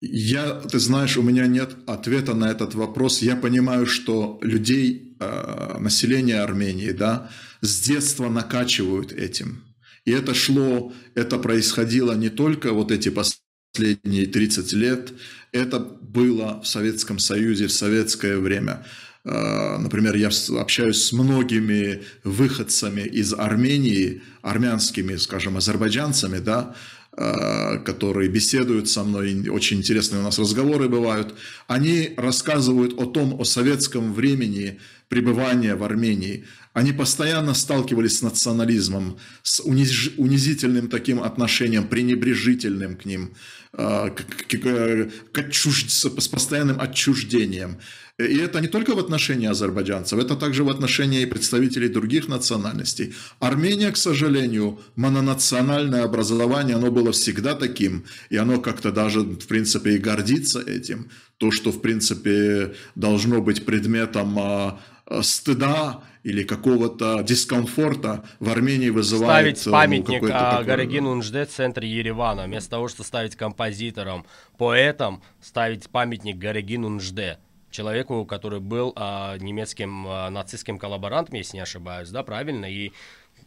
я, 0.01 0.53
ты 0.61 0.79
знаешь, 0.79 1.17
у 1.17 1.21
меня 1.21 1.45
нет 1.47 1.75
ответа 1.87 2.33
на 2.33 2.49
этот 2.49 2.73
вопрос. 2.73 3.21
Я 3.21 3.35
понимаю, 3.35 3.85
что 3.85 4.39
людей, 4.41 5.15
а, 5.19 5.77
население 5.79 6.41
Армении, 6.41 6.91
да, 6.91 7.29
с 7.61 7.81
детства 7.81 8.29
накачивают 8.29 9.11
этим. 9.11 9.63
И 10.05 10.11
это 10.11 10.33
шло, 10.33 10.93
это 11.15 11.37
происходило 11.37 12.13
не 12.13 12.29
только 12.29 12.73
вот 12.73 12.91
эти 12.91 13.09
последние 13.09 13.48
30 13.73 14.73
лет. 14.73 15.13
Это 15.51 15.79
было 15.79 16.61
в 16.63 16.67
Советском 16.67 17.19
Союзе 17.19 17.67
в 17.67 17.71
советское 17.71 18.37
время. 18.37 18.85
А, 19.25 19.77
например, 19.77 20.15
я 20.15 20.29
общаюсь 20.57 21.03
с 21.03 21.11
многими 21.11 22.03
выходцами 22.23 23.01
из 23.01 23.33
Армении, 23.33 24.21
армянскими, 24.41 25.15
скажем, 25.17 25.57
азербайджанцами, 25.57 26.39
да, 26.39 26.75
а, 27.11 27.77
которые 27.79 28.29
беседуют 28.29 28.87
со 28.87 29.03
мной, 29.03 29.49
очень 29.49 29.79
интересные 29.79 30.21
у 30.21 30.23
нас 30.23 30.39
разговоры 30.39 30.87
бывают, 30.87 31.35
они 31.67 32.13
рассказывают 32.17 32.93
о 32.97 33.05
том, 33.05 33.39
о 33.39 33.43
советском 33.43 34.13
времени 34.13 34.79
пребывания 35.09 35.75
в 35.75 35.83
Армении. 35.83 36.45
Они 36.73 36.93
постоянно 36.93 37.55
сталкивались 37.55 38.19
с 38.19 38.21
национализмом, 38.21 39.17
с 39.43 39.59
унизительным 39.59 40.87
таким 40.87 41.21
отношением, 41.21 41.87
пренебрежительным 41.87 42.95
к 42.95 43.05
ним, 43.05 43.33
к, 43.71 44.11
к, 44.11 45.09
к 45.31 45.53
с 45.53 46.27
постоянным 46.27 46.79
отчуждением. 46.81 47.77
И 48.19 48.37
это 48.37 48.59
не 48.59 48.67
только 48.67 48.95
в 48.95 48.99
отношении 48.99 49.47
азербайджанцев, 49.47 50.19
это 50.19 50.35
также 50.35 50.65
в 50.65 50.69
отношении 50.69 51.23
представителей 51.23 51.87
других 51.87 52.27
национальностей. 52.27 53.13
Армения, 53.39 53.91
к 53.91 53.97
сожалению, 53.97 54.81
мононациональное 54.97 56.03
образование, 56.03 56.75
оно 56.75 56.91
было 56.91 57.13
всегда 57.13 57.55
таким, 57.55 58.03
и 58.29 58.35
оно 58.35 58.59
как-то 58.59 58.91
даже, 58.91 59.21
в 59.21 59.47
принципе, 59.47 59.91
и 59.91 59.99
гордится 59.99 60.59
этим. 60.59 61.09
То, 61.37 61.51
что, 61.51 61.71
в 61.71 61.81
принципе, 61.81 62.73
должно 62.95 63.41
быть 63.41 63.63
предметом 63.65 64.37
а, 64.37 64.43
а, 64.43 64.79
стыда 65.21 66.01
или 66.23 66.43
какого-то 66.43 67.21
дискомфорта 67.23 68.23
в 68.39 68.49
Армении 68.49 68.89
вызывает... 68.89 69.57
Ставить 69.57 69.67
э, 69.67 69.69
ну, 69.69 69.71
памятник 69.71 70.21
ну, 70.21 70.27
такое... 70.27 70.63
Гарагину 70.63 71.15
Нжде 71.15 71.45
в 71.45 71.49
центре 71.49 71.89
Еревана, 71.89 72.43
вместо 72.43 72.71
того, 72.71 72.87
чтобы 72.87 73.05
ставить 73.05 73.35
композиторам, 73.35 74.25
поэтам, 74.57 75.23
ставить 75.41 75.89
памятник 75.89 76.37
Гарагину 76.37 76.89
Нжде. 76.89 77.39
Человеку, 77.71 78.25
который 78.25 78.59
был 78.59 78.93
а, 78.95 79.37
немецким 79.37 80.05
а, 80.07 80.29
нацистским 80.29 80.79
коллаборантом, 80.79 81.35
если 81.35 81.57
не 81.57 81.61
ошибаюсь, 81.61 82.09
да, 82.09 82.23
правильно, 82.23 82.65
и 82.65 82.91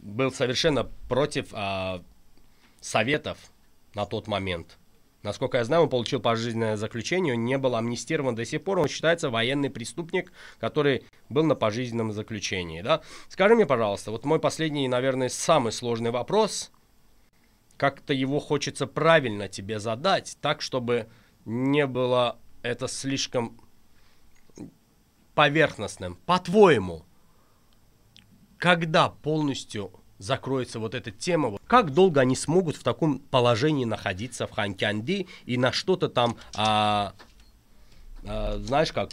был 0.01 0.31
совершенно 0.31 0.85
против 1.09 1.47
а, 1.51 2.01
советов 2.79 3.37
на 3.95 4.05
тот 4.05 4.27
момент. 4.27 4.77
Насколько 5.23 5.57
я 5.57 5.63
знаю, 5.63 5.83
он 5.83 5.89
получил 5.89 6.19
пожизненное 6.19 6.75
заключение, 6.75 7.33
он 7.33 7.45
не 7.45 7.57
был 7.57 7.75
амнистирован 7.75 8.35
до 8.35 8.43
сих 8.43 8.61
пор, 8.61 8.79
он 8.79 8.89
считается 8.89 9.29
военный 9.29 9.69
преступник, 9.69 10.33
который 10.59 11.05
был 11.29 11.45
на 11.45 11.55
пожизненном 11.55 12.11
заключении. 12.11 12.81
Да? 12.81 13.01
Скажи 13.29 13.55
мне, 13.55 13.65
пожалуйста, 13.65 14.11
вот 14.11 14.25
мой 14.25 14.39
последний, 14.39 14.87
наверное, 14.89 15.29
самый 15.29 15.71
сложный 15.71 16.11
вопрос. 16.11 16.71
Как-то 17.77 18.13
его 18.13 18.39
хочется 18.39 18.85
правильно 18.85 19.47
тебе 19.47 19.79
задать, 19.79 20.37
так, 20.41 20.61
чтобы 20.61 21.07
не 21.45 21.87
было 21.87 22.37
это 22.61 22.89
слишком 22.89 23.59
поверхностным. 25.35 26.17
По-твоему, 26.25 27.05
когда 28.57 29.09
полностью 29.09 30.02
закроется 30.23 30.79
вот 30.79 30.95
эта 30.95 31.11
тема, 31.11 31.57
как 31.67 31.93
долго 31.93 32.21
они 32.21 32.35
смогут 32.35 32.77
в 32.77 32.83
таком 32.83 33.19
положении 33.19 33.85
находиться 33.85 34.47
в 34.47 34.51
Ханкянди 34.51 35.27
и 35.45 35.57
на 35.57 35.71
что-то 35.71 36.07
там, 36.07 36.37
а, 36.55 37.13
а, 38.25 38.57
знаешь 38.59 38.93
как, 38.93 39.11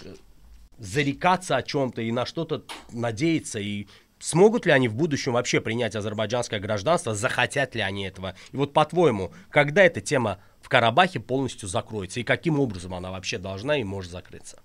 зарекаться 0.78 1.56
о 1.56 1.62
чем-то 1.62 2.00
и 2.00 2.12
на 2.12 2.24
что-то 2.24 2.64
надеяться 2.92 3.58
и 3.58 3.86
Смогут 4.22 4.66
ли 4.66 4.72
они 4.72 4.86
в 4.86 4.94
будущем 4.94 5.32
вообще 5.32 5.62
принять 5.62 5.96
азербайджанское 5.96 6.60
гражданство, 6.60 7.14
захотят 7.14 7.74
ли 7.74 7.80
они 7.80 8.04
этого? 8.04 8.34
И 8.52 8.56
вот 8.58 8.74
по-твоему, 8.74 9.32
когда 9.48 9.82
эта 9.82 10.02
тема 10.02 10.40
в 10.60 10.68
Карабахе 10.68 11.20
полностью 11.20 11.70
закроется 11.70 12.20
и 12.20 12.22
каким 12.22 12.60
образом 12.60 12.92
она 12.92 13.10
вообще 13.10 13.38
должна 13.38 13.78
и 13.78 13.82
может 13.82 14.12
закрыться? 14.12 14.60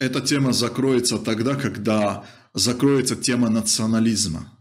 Эта 0.00 0.20
тема 0.20 0.52
закроется 0.52 1.20
тогда, 1.20 1.54
когда 1.54 2.24
закроется 2.54 3.16
тема 3.16 3.50
национализма, 3.50 4.56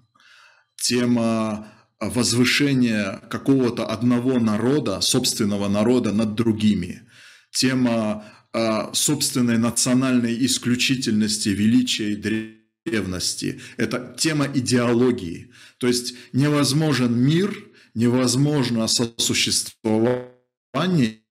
тема 0.75 1.71
возвышения 1.99 3.21
какого-то 3.29 3.85
одного 3.85 4.39
народа, 4.39 4.99
собственного 4.99 5.69
народа 5.69 6.11
над 6.11 6.35
другими, 6.35 7.07
тема 7.51 8.25
э, 8.51 8.89
собственной 8.93 9.57
национальной 9.57 10.45
исключительности, 10.45 11.49
величия 11.49 12.13
и 12.13 12.49
древности. 12.85 13.61
Это 13.77 14.13
тема 14.17 14.47
идеологии. 14.53 15.51
То 15.77 15.87
есть 15.87 16.15
невозможен 16.33 17.15
мир, 17.15 17.55
невозможно 17.93 18.87
сосуществование 18.87 21.21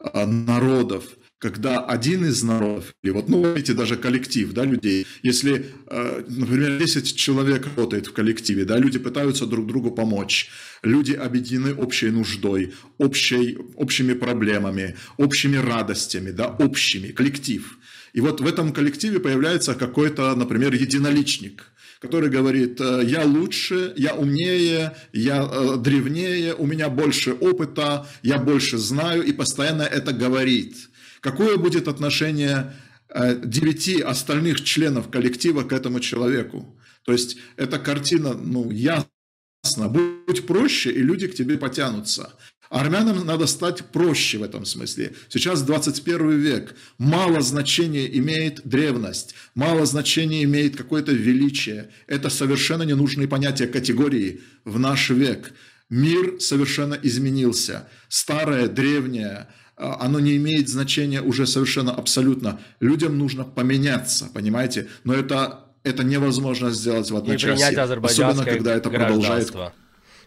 народов– 0.00 1.04
когда 1.38 1.80
один 1.84 2.24
из 2.24 2.42
народов, 2.42 2.94
или 3.02 3.12
вот, 3.12 3.28
ну, 3.28 3.54
видите, 3.54 3.74
даже 3.74 3.96
коллектив, 3.96 4.52
да, 4.52 4.64
людей, 4.64 5.06
если, 5.22 5.66
э, 5.86 6.24
например, 6.28 6.78
10 6.78 7.16
человек 7.16 7.66
работает 7.66 8.06
в 8.06 8.12
коллективе, 8.12 8.64
да, 8.64 8.78
люди 8.78 8.98
пытаются 8.98 9.46
друг 9.46 9.66
другу 9.66 9.90
помочь, 9.90 10.50
люди 10.82 11.12
объединены 11.12 11.74
общей 11.74 12.10
нуждой, 12.10 12.72
общей, 12.98 13.58
общими 13.76 14.14
проблемами, 14.14 14.96
общими 15.16 15.56
радостями, 15.56 16.30
да, 16.30 16.48
общими, 16.48 17.08
коллектив. 17.08 17.78
И 18.14 18.20
вот 18.20 18.40
в 18.40 18.46
этом 18.46 18.72
коллективе 18.72 19.18
появляется 19.18 19.74
какой-то, 19.74 20.34
например, 20.34 20.72
единоличник– 20.74 21.66
который 22.04 22.28
говорит, 22.28 22.82
«Э, 22.82 23.00
я 23.02 23.24
лучше, 23.24 23.94
я 23.96 24.14
умнее, 24.14 24.92
я 25.14 25.42
э, 25.42 25.76
древнее, 25.78 26.54
у 26.54 26.66
меня 26.66 26.90
больше 26.90 27.32
опыта, 27.32 28.06
я 28.22 28.36
больше 28.36 28.76
знаю, 28.76 29.22
и 29.22 29.32
постоянно 29.32 29.84
это 29.84 30.12
говорит. 30.12 30.90
Какое 31.24 31.56
будет 31.56 31.88
отношение 31.88 32.74
э, 33.08 33.40
девяти 33.42 33.98
остальных 34.02 34.62
членов 34.62 35.10
коллектива 35.10 35.62
к 35.62 35.72
этому 35.72 35.98
человеку? 36.00 36.78
То 37.02 37.12
есть 37.12 37.38
эта 37.56 37.78
картина, 37.78 38.34
ну, 38.34 38.70
ясно, 38.70 39.88
будь 39.88 40.46
проще, 40.46 40.92
и 40.92 40.98
люди 40.98 41.26
к 41.26 41.34
тебе 41.34 41.56
потянутся. 41.56 42.34
Армянам 42.68 43.24
надо 43.24 43.46
стать 43.46 43.86
проще 43.86 44.36
в 44.36 44.42
этом 44.42 44.66
смысле. 44.66 45.14
Сейчас 45.30 45.62
21 45.62 46.38
век. 46.40 46.76
Мало 46.98 47.40
значения 47.40 48.06
имеет 48.18 48.60
древность, 48.64 49.34
мало 49.54 49.86
значения 49.86 50.44
имеет 50.44 50.76
какое-то 50.76 51.12
величие. 51.12 51.88
Это 52.06 52.28
совершенно 52.28 52.82
ненужные 52.82 53.28
понятия 53.28 53.66
категории 53.66 54.42
в 54.66 54.78
наш 54.78 55.08
век. 55.08 55.54
Мир 55.88 56.38
совершенно 56.38 56.98
изменился. 57.02 57.88
Старое, 58.10 58.68
древнее– 58.68 59.48
оно 59.76 60.20
не 60.20 60.36
имеет 60.36 60.68
значения 60.68 61.20
уже 61.20 61.46
совершенно 61.46 61.92
абсолютно. 61.92 62.60
Людям 62.80 63.18
нужно 63.18 63.44
поменяться, 63.44 64.28
понимаете? 64.32 64.88
Но 65.04 65.14
это, 65.14 65.64
это 65.82 66.04
невозможно 66.04 66.70
сделать 66.70 67.10
в 67.10 67.16
одночасье. 67.16 67.66
Особенно, 67.66 68.44
когда 68.44 68.74
это 68.74 68.90
продолжает... 68.90 69.52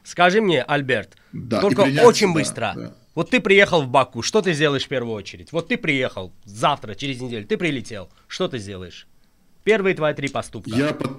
Скажи 0.04 0.40
мне, 0.40 0.64
Альберт, 0.64 1.18
да, 1.34 1.60
только 1.60 1.84
принять, 1.84 2.06
очень 2.06 2.34
быстро. 2.34 2.72
Да, 2.76 2.82
да. 2.82 2.94
Вот 3.14 3.30
ты 3.30 3.42
приехал 3.42 3.82
в 3.82 3.90
Баку, 3.90 4.22
что 4.22 4.42
ты 4.42 4.54
сделаешь 4.54 4.86
в 4.86 4.88
первую 4.88 5.14
очередь? 5.14 5.52
Вот 5.52 5.68
ты 5.68 5.76
приехал 5.76 6.32
завтра, 6.46 6.96
через 6.96 7.20
неделю, 7.20 7.46
ты 7.46 7.58
прилетел, 7.58 8.10
что 8.28 8.48
ты 8.48 8.58
сделаешь? 8.58 9.06
Первые 9.66 9.96
твои 9.96 10.14
три 10.14 10.30
поступка. 10.30 10.70
Я, 10.70 10.94
под... 10.94 11.12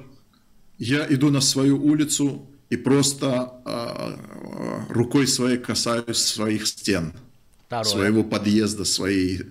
я 0.79 1.07
иду 1.11 1.29
на 1.29 1.43
свою 1.43 1.85
улицу 1.85 2.49
и 2.71 2.79
просто 2.79 3.61
э, 3.67 4.93
рукой 4.95 5.27
своей 5.27 5.59
касаюсь 5.59 6.17
своих 6.17 6.67
стен. 6.67 7.13
Второе. 7.69 7.85
своего 7.85 8.25
подъезда, 8.25 8.87
своей. 8.87 9.43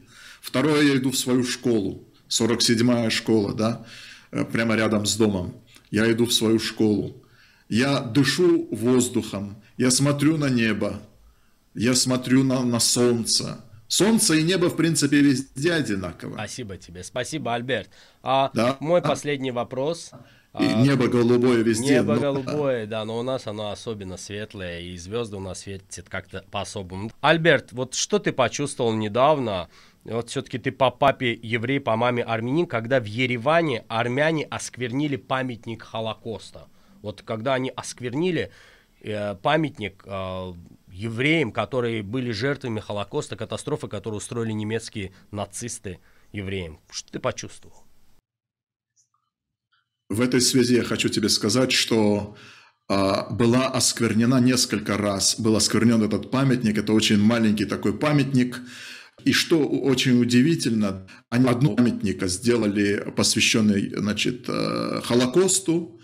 Второе, 0.41 0.81
я 0.81 0.97
иду 0.97 1.11
в 1.11 1.17
свою 1.17 1.43
школу, 1.43 2.03
47-я 2.29 3.11
школа, 3.11 3.53
да, 3.53 3.85
э, 4.31 4.43
прямо 4.43 4.75
рядом 4.75 5.05
с 5.05 5.15
домом. 5.15 5.53
Я 5.91 6.11
иду 6.11 6.25
в 6.25 6.33
свою 6.33 6.57
школу. 6.57 7.23
Я 7.69 7.99
дышу 7.99 8.67
воздухом, 8.71 9.61
я 9.77 9.91
смотрю 9.91 10.37
на 10.37 10.49
небо, 10.49 10.99
я 11.75 11.93
смотрю 11.93 12.43
на, 12.43 12.63
на 12.63 12.79
солнце. 12.79 13.63
Солнце 13.87 14.33
и 14.33 14.43
небо, 14.43 14.69
в 14.69 14.75
принципе, 14.75 15.21
везде 15.21 15.73
одинаково. 15.73 16.33
Спасибо 16.33 16.77
тебе. 16.77 17.03
Спасибо, 17.03 17.53
Альберт. 17.53 17.89
А 18.23 18.49
да? 18.53 18.77
мой 18.79 19.01
последний 19.01 19.51
вопрос. 19.51 20.11
И 20.59 20.65
а, 20.65 20.73
небо 20.75 21.07
голубое 21.07 21.61
везде. 21.61 21.95
Небо 21.95 22.15
но... 22.15 22.19
голубое, 22.19 22.85
да, 22.85 23.05
но 23.05 23.19
у 23.19 23.23
нас 23.23 23.47
оно 23.47 23.71
особенно 23.71 24.17
светлое, 24.17 24.79
и 24.79 24.97
звезды 24.97 25.37
у 25.37 25.39
нас 25.39 25.59
светят 25.59 26.09
как-то 26.09 26.43
по-особому. 26.51 27.11
Альберт, 27.21 27.71
вот 27.71 27.93
что 27.93 28.19
ты 28.19 28.31
почувствовал 28.31 28.93
недавно, 28.93 29.69
вот 30.03 30.29
все-таки 30.29 30.57
ты 30.57 30.71
по 30.71 30.89
папе 30.89 31.33
еврей, 31.33 31.79
по 31.79 31.95
маме 31.95 32.23
армянин, 32.23 32.65
когда 32.65 32.99
в 32.99 33.05
Ереване 33.05 33.85
армяне 33.87 34.45
осквернили 34.45 35.15
памятник 35.15 35.83
Холокоста. 35.83 36.67
Вот 37.01 37.21
когда 37.21 37.53
они 37.53 37.71
осквернили 37.75 38.51
э, 39.01 39.35
памятник 39.35 40.03
э, 40.05 40.53
евреям, 40.91 41.51
которые 41.51 42.01
были 42.01 42.31
жертвами 42.31 42.79
Холокоста, 42.79 43.35
катастрофы, 43.35 43.87
которую 43.87 44.17
устроили 44.17 44.53
немецкие 44.53 45.11
нацисты 45.31 45.99
евреям. 46.31 46.79
Что 46.89 47.11
ты 47.11 47.19
почувствовал? 47.19 47.86
В 50.09 50.21
этой 50.21 50.41
связи 50.41 50.75
я 50.75 50.83
хочу 50.83 51.09
тебе 51.09 51.29
сказать, 51.29 51.71
что 51.71 52.37
а, 52.89 53.29
была 53.29 53.67
осквернена 53.67 54.39
несколько 54.39 54.97
раз, 54.97 55.39
был 55.39 55.55
осквернен 55.55 56.01
этот 56.01 56.31
памятник, 56.31 56.77
это 56.77 56.93
очень 56.93 57.19
маленький 57.19 57.65
такой 57.65 57.97
памятник, 57.97 58.61
и 59.25 59.33
что 59.33 59.67
очень 59.67 60.21
удивительно, 60.21 61.07
они 61.29 61.49
одну 61.49 61.75
памятника 61.75 62.27
сделали, 62.27 63.11
посвященный 63.15 63.93
значит, 63.97 64.45
э, 64.47 65.01
Холокосту, 65.03 65.99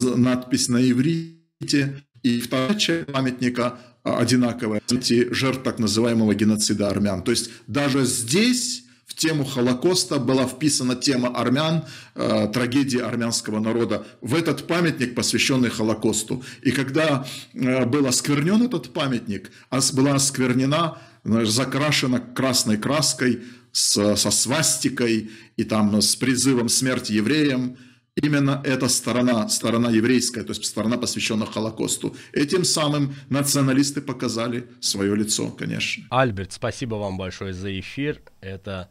надпись 0.00 0.68
на 0.68 0.88
иврите, 0.88 2.04
и 2.22 2.40
вторая 2.40 2.78
часть 2.78 3.06
памятника 3.06 3.78
одинаковая, 4.04 4.82
жертв 5.30 5.62
так 5.64 5.78
называемого 5.78 6.34
геноцида 6.34 6.88
армян. 6.88 7.22
То 7.24 7.32
есть 7.32 7.50
даже 7.66 8.04
здесь 8.04 8.85
тему 9.16 9.44
Холокоста 9.44 10.18
была 10.18 10.46
вписана 10.46 10.94
тема 10.94 11.28
армян, 11.28 11.84
э, 12.14 12.48
трагедии 12.52 13.00
армянского 13.00 13.58
народа 13.58 14.06
в 14.20 14.34
этот 14.34 14.66
памятник, 14.66 15.14
посвященный 15.14 15.70
Холокосту. 15.70 16.44
И 16.62 16.70
когда 16.70 17.26
э, 17.54 17.84
был 17.86 18.06
осквернен 18.06 18.62
этот 18.62 18.92
памятник, 18.92 19.50
была 19.92 20.14
осквернена, 20.14 20.98
закрашена 21.24 22.20
красной 22.20 22.76
краской, 22.76 23.42
с, 23.76 24.16
со 24.16 24.30
свастикой 24.30 25.30
и 25.56 25.64
там 25.64 26.00
с 26.00 26.16
призывом 26.16 26.70
смерти 26.70 27.12
евреям, 27.12 27.76
именно 28.14 28.62
эта 28.64 28.88
сторона, 28.88 29.48
сторона 29.48 29.90
еврейская, 29.90 30.42
то 30.44 30.52
есть 30.52 30.64
сторона, 30.64 30.96
посвященная 30.96 31.46
Холокосту. 31.46 32.16
Этим 32.32 32.64
самым 32.64 33.14
националисты 33.28 34.00
показали 34.00 34.66
свое 34.80 35.14
лицо, 35.14 35.50
конечно. 35.50 36.04
Альберт, 36.10 36.52
спасибо 36.52 36.94
вам 36.94 37.18
большое 37.18 37.52
за 37.52 37.78
эфир. 37.78 38.22
Это 38.40 38.88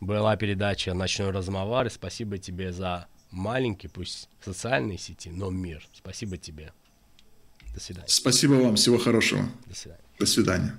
была 0.00 0.36
передача 0.36 0.94
«Ночной 0.94 1.30
размовар», 1.30 1.86
и 1.86 1.90
спасибо 1.90 2.38
тебе 2.38 2.72
за 2.72 3.06
маленький, 3.30 3.88
пусть 3.88 4.28
социальные 4.44 4.98
сети, 4.98 5.30
но 5.30 5.50
мир. 5.50 5.86
Спасибо 5.92 6.36
тебе. 6.36 6.72
До 7.74 7.80
свидания. 7.80 8.08
Спасибо 8.08 8.54
вам. 8.54 8.76
Всего 8.76 8.98
хорошего. 8.98 9.48
До 9.66 9.74
свидания. 9.74 10.02
До 10.18 10.26
свидания. 10.26 10.72